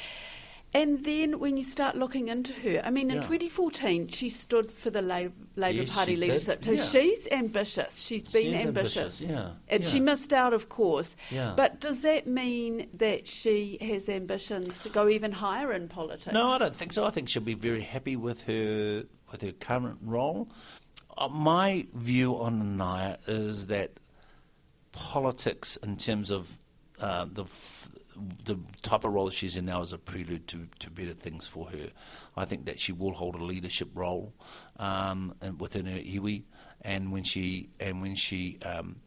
And 0.73 1.03
then 1.03 1.39
when 1.39 1.57
you 1.57 1.63
start 1.63 1.97
looking 1.97 2.29
into 2.29 2.53
her, 2.53 2.81
I 2.85 2.91
mean, 2.91 3.09
in 3.09 3.17
yeah. 3.17 3.23
2014, 3.23 4.07
she 4.07 4.29
stood 4.29 4.71
for 4.71 4.89
the 4.89 5.01
Labour, 5.01 5.33
yes, 5.57 5.93
Party 5.93 6.15
leadership. 6.15 6.63
So 6.63 6.71
yeah. 6.71 6.83
she's 6.83 7.27
ambitious. 7.29 8.01
She's 8.01 8.25
been 8.27 8.53
she's 8.53 8.65
ambitious. 8.65 9.21
ambitious. 9.21 9.21
Yeah. 9.21 9.49
And 9.67 9.83
yeah. 9.83 9.89
she 9.89 9.99
missed 9.99 10.31
out, 10.31 10.53
of 10.53 10.69
course. 10.69 11.17
Yeah. 11.29 11.53
But 11.57 11.81
does 11.81 12.03
that 12.03 12.25
mean 12.25 12.87
that 12.93 13.27
she 13.27 13.79
has 13.81 14.07
ambitions 14.07 14.79
to 14.81 14.89
go 14.89 15.09
even 15.09 15.33
higher 15.33 15.73
in 15.73 15.89
politics? 15.89 16.31
No, 16.31 16.47
I 16.47 16.57
don't 16.57 16.75
think 16.75 16.93
so. 16.93 17.03
I 17.03 17.09
think 17.09 17.27
she'll 17.27 17.41
be 17.41 17.53
very 17.53 17.81
happy 17.81 18.15
with 18.15 18.43
her 18.43 19.03
with 19.29 19.41
her 19.41 19.51
current 19.51 19.97
role. 20.01 20.49
Uh, 21.17 21.27
my 21.27 21.85
view 21.93 22.37
on 22.37 22.77
Nanaia 22.77 23.17
is 23.27 23.67
that 23.67 23.91
politics, 24.93 25.77
in 25.83 25.97
terms 25.97 26.31
of 26.31 26.57
uh, 26.99 27.25
the 27.31 27.43
f- 27.43 27.89
the 28.43 28.57
type 28.81 29.03
of 29.03 29.13
role 29.13 29.29
she's 29.29 29.57
in 29.57 29.65
now 29.65 29.81
is 29.81 29.93
a 29.93 29.97
prelude 29.97 30.47
to, 30.47 30.67
to 30.79 30.89
better 30.89 31.13
things 31.13 31.47
for 31.47 31.69
her. 31.69 31.89
I 32.35 32.45
think 32.45 32.65
that 32.65 32.79
she 32.79 32.91
will 32.91 33.13
hold 33.13 33.35
a 33.35 33.43
leadership 33.43 33.89
role 33.93 34.33
um, 34.77 35.35
within 35.57 35.85
her 35.85 35.99
iwi, 35.99 36.43
and 36.81 37.11
when 37.11 37.23
she 37.23 37.69
and 37.79 38.01
when 38.01 38.15
she 38.15 38.59
um, 38.63 38.97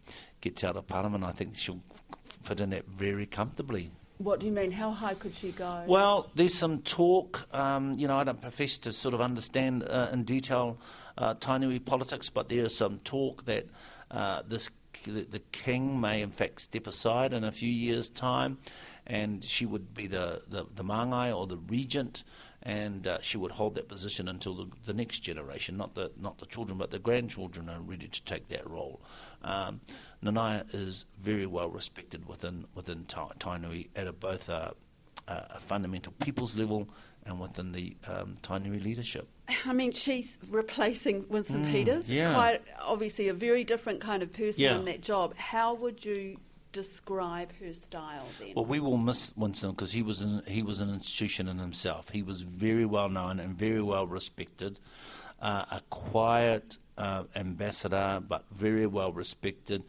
gets 0.40 0.64
out 0.64 0.76
of 0.76 0.86
parliament, 0.86 1.24
I 1.24 1.32
think 1.32 1.56
she'll 1.56 1.82
fit 2.24 2.60
in 2.60 2.70
that 2.70 2.86
very 2.86 3.26
comfortably. 3.26 3.90
What 4.18 4.40
do 4.40 4.46
you 4.46 4.52
mean? 4.52 4.70
How 4.70 4.92
high 4.92 5.14
could 5.14 5.34
she 5.34 5.50
go? 5.50 5.82
Well, 5.86 6.30
there's 6.36 6.54
some 6.54 6.82
talk. 6.82 7.48
Um, 7.52 7.94
you 7.94 8.06
know, 8.06 8.16
I 8.16 8.24
don't 8.24 8.40
profess 8.40 8.78
to 8.78 8.92
sort 8.92 9.12
of 9.12 9.20
understand 9.20 9.82
uh, 9.82 10.08
in 10.12 10.22
detail 10.22 10.78
uh, 11.18 11.34
Tainui 11.34 11.84
politics, 11.84 12.30
but 12.30 12.48
there 12.48 12.64
is 12.64 12.76
some 12.76 13.00
talk 13.00 13.44
that 13.46 13.66
uh, 14.10 14.42
this 14.46 14.70
the, 15.02 15.24
the 15.24 15.40
king 15.50 16.00
may 16.00 16.22
in 16.22 16.30
fact 16.30 16.60
step 16.60 16.86
aside 16.86 17.32
in 17.32 17.42
a 17.42 17.50
few 17.50 17.68
years' 17.68 18.08
time 18.08 18.58
and 19.06 19.44
she 19.44 19.66
would 19.66 19.94
be 19.94 20.06
the, 20.06 20.42
the, 20.48 20.66
the 20.74 20.84
mangai 20.84 21.36
or 21.36 21.46
the 21.46 21.58
regent, 21.58 22.24
and 22.62 23.06
uh, 23.06 23.18
she 23.20 23.36
would 23.36 23.52
hold 23.52 23.74
that 23.74 23.88
position 23.88 24.28
until 24.28 24.54
the, 24.54 24.66
the, 24.86 24.94
next 24.94 25.18
generation, 25.18 25.76
not 25.76 25.94
the 25.94 26.10
not 26.18 26.38
the 26.38 26.46
children, 26.46 26.78
but 26.78 26.90
the 26.90 26.98
grandchildren 26.98 27.68
are 27.68 27.80
ready 27.80 28.08
to 28.08 28.22
take 28.22 28.48
that 28.48 28.68
role. 28.68 29.02
Um, 29.42 29.80
Nanaia 30.22 30.64
is 30.74 31.04
very 31.20 31.46
well 31.46 31.68
respected 31.68 32.26
within 32.26 32.64
within 32.74 33.04
Tainui 33.04 33.88
at 33.94 34.06
a, 34.06 34.12
both 34.12 34.48
a, 34.48 34.74
a, 35.28 35.60
fundamental 35.60 36.14
people's 36.20 36.56
level 36.56 36.88
and 37.26 37.38
within 37.38 37.72
the 37.72 37.96
um, 38.08 38.34
Tainui 38.42 38.82
leadership. 38.82 39.28
I 39.66 39.74
mean, 39.74 39.92
she's 39.92 40.38
replacing 40.48 41.26
Winston 41.28 41.66
mm, 41.66 41.72
Peters, 41.72 42.10
yeah. 42.10 42.32
quite 42.32 42.62
obviously 42.80 43.28
a 43.28 43.34
very 43.34 43.64
different 43.64 44.00
kind 44.00 44.22
of 44.22 44.32
person 44.32 44.62
yeah. 44.62 44.76
in 44.76 44.86
that 44.86 45.02
job. 45.02 45.36
How 45.36 45.74
would 45.74 46.02
you 46.02 46.38
describe 46.74 47.52
her 47.60 47.72
style 47.72 48.26
then? 48.38 48.52
Well, 48.54 48.66
we 48.66 48.80
will 48.80 48.98
miss 48.98 49.32
Winston 49.36 49.70
because 49.70 49.92
he 49.92 50.02
was 50.02 50.20
an, 50.20 50.42
he 50.46 50.62
was 50.62 50.80
an 50.80 50.90
institution 50.90 51.48
in 51.48 51.58
himself. 51.58 52.10
He 52.10 52.22
was 52.22 52.42
very 52.42 52.84
well 52.84 53.08
known 53.08 53.40
and 53.40 53.56
very 53.56 53.80
well 53.80 54.06
respected. 54.06 54.78
Uh, 55.40 55.64
a 55.70 55.80
quiet 55.88 56.76
uh, 56.98 57.24
ambassador, 57.34 58.20
but 58.26 58.44
very 58.52 58.86
well 58.86 59.12
respected. 59.12 59.84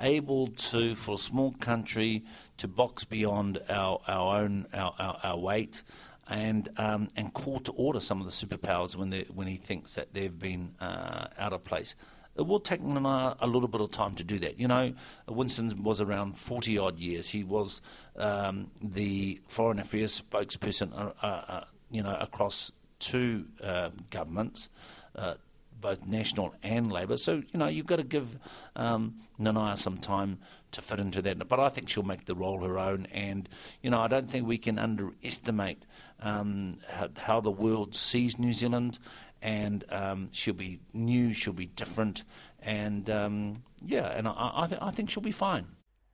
Able 0.00 0.48
to, 0.48 0.94
for 0.94 1.14
a 1.14 1.18
small 1.18 1.52
country, 1.52 2.24
to 2.56 2.66
box 2.66 3.04
beyond 3.04 3.60
our, 3.68 4.00
our 4.08 4.40
own 4.40 4.66
our, 4.72 4.94
our, 4.98 5.20
our 5.22 5.38
weight, 5.38 5.82
and 6.26 6.68
um, 6.78 7.08
and 7.16 7.34
call 7.34 7.60
to 7.60 7.72
order 7.72 8.00
some 8.00 8.20
of 8.20 8.26
the 8.26 8.32
superpowers 8.32 8.96
when 8.96 9.10
they, 9.10 9.26
when 9.34 9.46
he 9.46 9.56
thinks 9.56 9.94
that 9.96 10.14
they've 10.14 10.38
been 10.38 10.74
uh, 10.80 11.26
out 11.38 11.52
of 11.52 11.64
place 11.64 11.94
it 12.40 12.46
will 12.46 12.58
take 12.58 12.80
Nana 12.80 13.36
a 13.38 13.46
little 13.46 13.68
bit 13.68 13.82
of 13.82 13.90
time 13.90 14.14
to 14.14 14.24
do 14.24 14.38
that. 14.38 14.58
You 14.58 14.66
know, 14.66 14.94
Winston 15.28 15.82
was 15.82 16.00
around 16.00 16.38
40 16.38 16.78
odd 16.78 16.98
years. 16.98 17.28
He 17.28 17.44
was 17.44 17.82
um, 18.16 18.70
the 18.82 19.40
foreign 19.46 19.78
affairs 19.78 20.22
spokesperson, 20.22 20.90
uh, 20.98 21.12
uh, 21.22 21.26
uh 21.26 21.64
you 21.90 22.02
know, 22.02 22.16
across 22.18 22.72
two 22.98 23.44
uh, 23.62 23.90
governments. 24.08 24.70
Uh, 25.14 25.34
both 25.80 26.06
national 26.06 26.54
and 26.62 26.92
Labour. 26.92 27.16
So, 27.16 27.42
you 27.52 27.58
know, 27.58 27.66
you've 27.66 27.86
got 27.86 27.96
to 27.96 28.02
give 28.02 28.38
um, 28.76 29.20
Nanaia 29.40 29.78
some 29.78 29.96
time 29.96 30.38
to 30.72 30.82
fit 30.82 31.00
into 31.00 31.22
that. 31.22 31.48
But 31.48 31.58
I 31.58 31.70
think 31.70 31.88
she'll 31.88 32.02
make 32.02 32.26
the 32.26 32.34
role 32.34 32.62
her 32.62 32.78
own. 32.78 33.06
And, 33.06 33.48
you 33.82 33.88
know, 33.88 33.98
I 33.98 34.06
don't 34.06 34.30
think 34.30 34.46
we 34.46 34.58
can 34.58 34.78
underestimate 34.78 35.86
um, 36.20 36.74
how, 36.86 37.08
how, 37.16 37.40
the 37.40 37.50
world 37.50 37.94
sees 37.94 38.38
New 38.38 38.52
Zealand 38.52 38.98
and 39.42 39.84
um, 39.90 40.28
she'll 40.32 40.54
be 40.54 40.80
new, 40.92 41.32
she'll 41.32 41.52
be 41.52 41.66
different, 41.66 42.24
and 42.60 43.08
um, 43.10 43.62
yeah, 43.84 44.08
and 44.08 44.28
I, 44.28 44.52
I, 44.54 44.66
th- 44.66 44.80
I, 44.82 44.90
think 44.90 45.10
she'll 45.10 45.22
be 45.22 45.32
fine. 45.32 45.66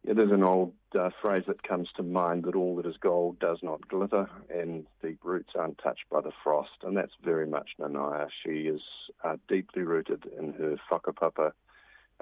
Yeah, 0.04 0.14
there's 0.14 0.30
an 0.30 0.44
old 0.44 0.72
uh, 0.96 1.10
phrase 1.20 1.44
that 1.48 1.62
comes 1.64 1.88
to 1.96 2.02
mind 2.02 2.44
that 2.44 2.54
all 2.54 2.76
that 2.76 2.86
is 2.86 2.96
gold 3.00 3.40
does 3.40 3.58
not 3.62 3.88
glitter, 3.88 4.30
and 4.48 4.86
the 5.02 5.16
roots 5.22 5.50
aren't 5.56 5.78
touched 5.78 6.08
by 6.10 6.20
the 6.20 6.30
frost, 6.44 6.70
and 6.82 6.96
that's 6.96 7.14
very 7.24 7.46
much 7.46 7.70
Nanaia. 7.80 8.28
She 8.44 8.68
is 8.68 8.80
uh, 9.24 9.36
deeply 9.48 9.82
rooted 9.82 10.24
in 10.38 10.52
her 10.54 10.76
whakapapa. 10.90 11.52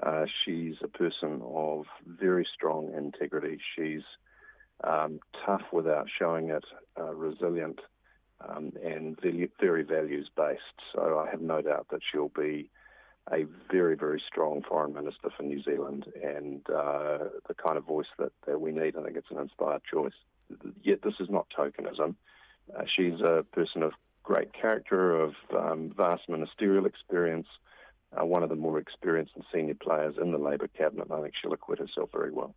Uh, 0.01 0.25
she's 0.43 0.75
a 0.83 0.87
person 0.87 1.41
of 1.45 1.85
very 2.07 2.45
strong 2.53 2.91
integrity. 2.97 3.59
She's 3.75 4.01
um, 4.83 5.19
tough 5.45 5.61
without 5.71 6.07
showing 6.19 6.49
it, 6.49 6.65
uh, 6.99 7.13
resilient, 7.13 7.79
um, 8.41 8.73
and 8.83 9.17
very 9.59 9.83
values 9.83 10.29
based. 10.35 10.61
So 10.93 11.19
I 11.25 11.29
have 11.29 11.41
no 11.41 11.61
doubt 11.61 11.87
that 11.91 12.01
she'll 12.11 12.29
be 12.29 12.69
a 13.31 13.45
very, 13.71 13.95
very 13.95 14.21
strong 14.27 14.61
foreign 14.67 14.93
minister 14.93 15.29
for 15.35 15.43
New 15.43 15.61
Zealand 15.63 16.05
and 16.21 16.61
uh, 16.69 17.29
the 17.47 17.55
kind 17.55 17.77
of 17.77 17.83
voice 17.83 18.07
that, 18.19 18.31
that 18.45 18.61
we 18.61 18.71
need. 18.71 18.95
I 18.95 19.03
think 19.03 19.17
it's 19.17 19.31
an 19.31 19.39
inspired 19.39 19.81
choice. 19.91 20.13
Yet 20.83 21.01
this 21.01 21.15
is 21.19 21.29
not 21.29 21.47
tokenism. 21.57 22.15
Uh, 22.75 22.83
she's 22.95 23.19
a 23.21 23.45
person 23.51 23.81
of 23.81 23.93
great 24.23 24.53
character, 24.53 25.19
of 25.19 25.33
um, 25.55 25.91
vast 25.95 26.29
ministerial 26.29 26.85
experience, 26.85 27.47
uh, 28.19 28.25
one 28.25 28.43
of 28.43 28.49
the 28.49 28.55
more 28.55 28.79
experienced 28.79 29.33
and 29.35 29.43
senior 29.53 29.75
players 29.75 30.15
in 30.21 30.31
the 30.31 30.37
Labour 30.37 30.67
cabinet. 30.67 31.07
I 31.11 31.21
think 31.21 31.33
she'll 31.39 31.53
acquit 31.53 31.79
herself 31.79 32.09
very 32.11 32.31
well. 32.31 32.53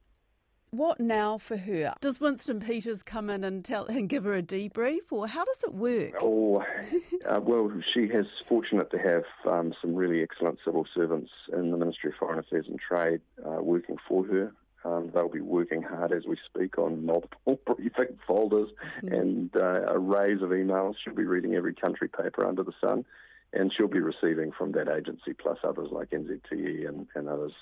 What 0.71 1.01
now 1.01 1.39
for 1.39 1.57
her? 1.57 1.95
Does 2.01 2.21
Winston 2.21 2.61
Peters 2.61 3.03
come 3.03 3.31
in 3.31 3.43
and 3.43 3.65
tell 3.65 3.87
and 3.87 4.07
give 4.07 4.25
her 4.25 4.35
a 4.35 4.43
debrief, 4.43 5.11
or 5.11 5.27
how 5.27 5.47
does 5.47 5.65
it 5.65 5.73
work? 5.73 6.13
Oh, 6.21 6.63
uh, 7.29 7.41
well, 7.41 7.73
she 7.95 8.07
has 8.09 8.27
fortunate 8.47 8.91
to 8.91 8.99
have 8.99 9.25
um, 9.51 9.73
some 9.81 9.95
really 9.95 10.23
excellent 10.23 10.59
civil 10.63 10.87
servants 10.95 11.31
in 11.55 11.71
the 11.71 11.79
Ministry 11.79 12.11
of 12.11 12.17
Foreign 12.17 12.39
Affairs 12.39 12.67
and 12.69 12.79
Trade 12.79 13.21
uh, 13.47 13.63
working 13.63 13.97
for 14.07 14.27
her. 14.27 14.53
Um, 14.85 15.11
they'll 15.13 15.31
be 15.31 15.41
working 15.41 15.83
hard 15.83 16.13
as 16.13 16.25
we 16.27 16.37
speak 16.45 16.79
on 16.79 17.05
multiple 17.05 17.59
briefing 17.67 18.19
folders 18.27 18.69
mm. 19.03 19.19
and 19.19 19.57
uh, 19.57 19.91
arrays 19.93 20.43
of 20.43 20.51
emails. 20.51 20.95
She'll 21.03 21.15
be 21.15 21.25
reading 21.25 21.55
every 21.55 21.75
country 21.75 22.09
paper 22.09 22.47
under 22.47 22.63
the 22.63 22.75
sun, 22.79 23.07
and 23.55 23.73
she'll 23.75 23.89
be 23.89 24.01
receiving 24.01 24.53
from 24.53 24.73
that 24.73 24.89
agency 24.89 25.33
plus 25.33 25.59
others 25.65 25.89
like 25.91 26.11
NZTE 26.11 26.87
and, 26.87 27.07
and 27.15 27.29
others 27.29 27.53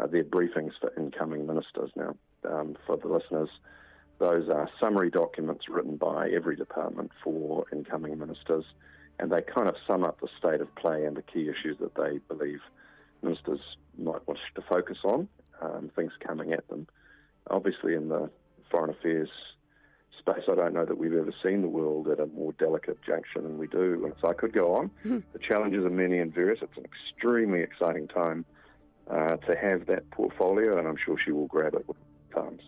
uh, 0.00 0.06
their 0.06 0.24
briefings 0.24 0.72
for 0.80 0.92
incoming 0.96 1.46
ministers 1.46 1.90
now 1.96 2.14
um, 2.46 2.76
for 2.86 2.96
the 2.96 3.08
listeners. 3.08 3.48
Those 4.18 4.48
are 4.48 4.70
summary 4.78 5.10
documents 5.10 5.68
written 5.68 5.96
by 5.96 6.30
every 6.30 6.56
department 6.56 7.10
for 7.22 7.66
incoming 7.72 8.18
ministers, 8.18 8.64
and 9.18 9.30
they 9.30 9.42
kind 9.42 9.68
of 9.68 9.74
sum 9.86 10.04
up 10.04 10.20
the 10.20 10.28
state 10.38 10.60
of 10.60 10.72
play 10.76 11.04
and 11.04 11.16
the 11.16 11.22
key 11.22 11.48
issues 11.48 11.78
that 11.80 11.94
they 11.94 12.18
believe 12.28 12.60
ministers 13.22 13.60
might 13.98 14.26
wish 14.28 14.38
to 14.54 14.62
focus 14.62 14.98
on, 15.04 15.28
um, 15.60 15.90
things 15.96 16.12
coming 16.20 16.52
at 16.52 16.66
them. 16.68 16.86
Obviously, 17.50 17.94
in 17.94 18.08
the 18.08 18.30
foreign 18.70 18.90
affairs 18.90 19.28
space, 20.18 20.44
I 20.50 20.54
don't 20.54 20.74
know 20.74 20.84
that 20.84 20.98
we've 20.98 21.14
ever 21.14 21.32
seen 21.42 21.62
the 21.62 21.68
world 21.68 22.08
at 22.08 22.20
a 22.20 22.26
more 22.26 22.52
delicate 22.52 23.02
junction 23.02 23.42
than 23.42 23.58
we 23.58 23.66
do. 23.66 24.04
And 24.04 24.14
so 24.20 24.28
I 24.28 24.34
could 24.34 24.52
go 24.52 24.74
on. 24.74 24.90
Mm-hmm. 25.04 25.18
The 25.32 25.38
challenges 25.38 25.84
are 25.84 25.90
many 25.90 26.18
and 26.18 26.32
various. 26.32 26.60
It's 26.62 26.76
an 26.76 26.84
extremely 26.84 27.60
exciting 27.60 28.08
time 28.08 28.44
uh, 29.10 29.36
to 29.36 29.56
have 29.56 29.86
that 29.86 30.10
portfolio, 30.10 30.78
and 30.78 30.88
I'm 30.88 30.96
sure 30.96 31.16
she 31.22 31.32
will 31.32 31.46
grab 31.46 31.74
it 31.74 31.86
times. 32.34 32.60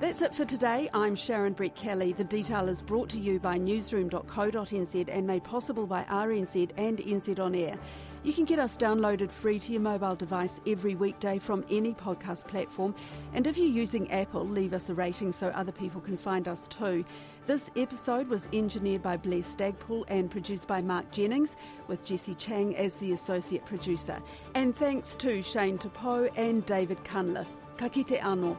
That's 0.00 0.22
it 0.22 0.34
for 0.34 0.46
today. 0.46 0.88
I'm 0.94 1.14
Sharon 1.14 1.54
Brettkelly. 1.54 2.16
The 2.16 2.24
detail 2.24 2.70
is 2.70 2.80
brought 2.80 3.10
to 3.10 3.20
you 3.20 3.38
by 3.38 3.58
newsroom.co.nz 3.58 5.08
and 5.12 5.26
made 5.26 5.44
possible 5.44 5.86
by 5.86 6.04
RNZ 6.04 6.70
and 6.78 6.96
NZ 6.96 7.38
On 7.38 7.54
Air. 7.54 7.74
You 8.22 8.32
can 8.32 8.46
get 8.46 8.58
us 8.58 8.78
downloaded 8.78 9.30
free 9.30 9.58
to 9.58 9.72
your 9.72 9.82
mobile 9.82 10.14
device 10.14 10.62
every 10.66 10.94
weekday 10.94 11.38
from 11.38 11.66
any 11.70 11.92
podcast 11.92 12.48
platform. 12.48 12.94
And 13.34 13.46
if 13.46 13.58
you're 13.58 13.66
using 13.66 14.10
Apple, 14.10 14.48
leave 14.48 14.72
us 14.72 14.88
a 14.88 14.94
rating 14.94 15.32
so 15.32 15.48
other 15.48 15.70
people 15.70 16.00
can 16.00 16.16
find 16.16 16.48
us 16.48 16.66
too. 16.68 17.04
This 17.46 17.70
episode 17.76 18.26
was 18.26 18.48
engineered 18.54 19.02
by 19.02 19.18
Blair 19.18 19.42
Stagpoole 19.42 20.06
and 20.08 20.30
produced 20.30 20.66
by 20.66 20.80
Mark 20.80 21.10
Jennings, 21.10 21.56
with 21.88 22.06
Jessie 22.06 22.36
Chiang 22.36 22.74
as 22.74 22.96
the 22.96 23.12
associate 23.12 23.66
producer. 23.66 24.18
And 24.54 24.74
thanks 24.74 25.14
to 25.16 25.42
Shane 25.42 25.76
Te 25.76 25.90
Pou 25.90 26.30
and 26.36 26.64
David 26.64 27.04
Cunliffe. 27.04 27.48
Ka 27.76 27.90
kite 27.90 28.18
anō. 28.18 28.56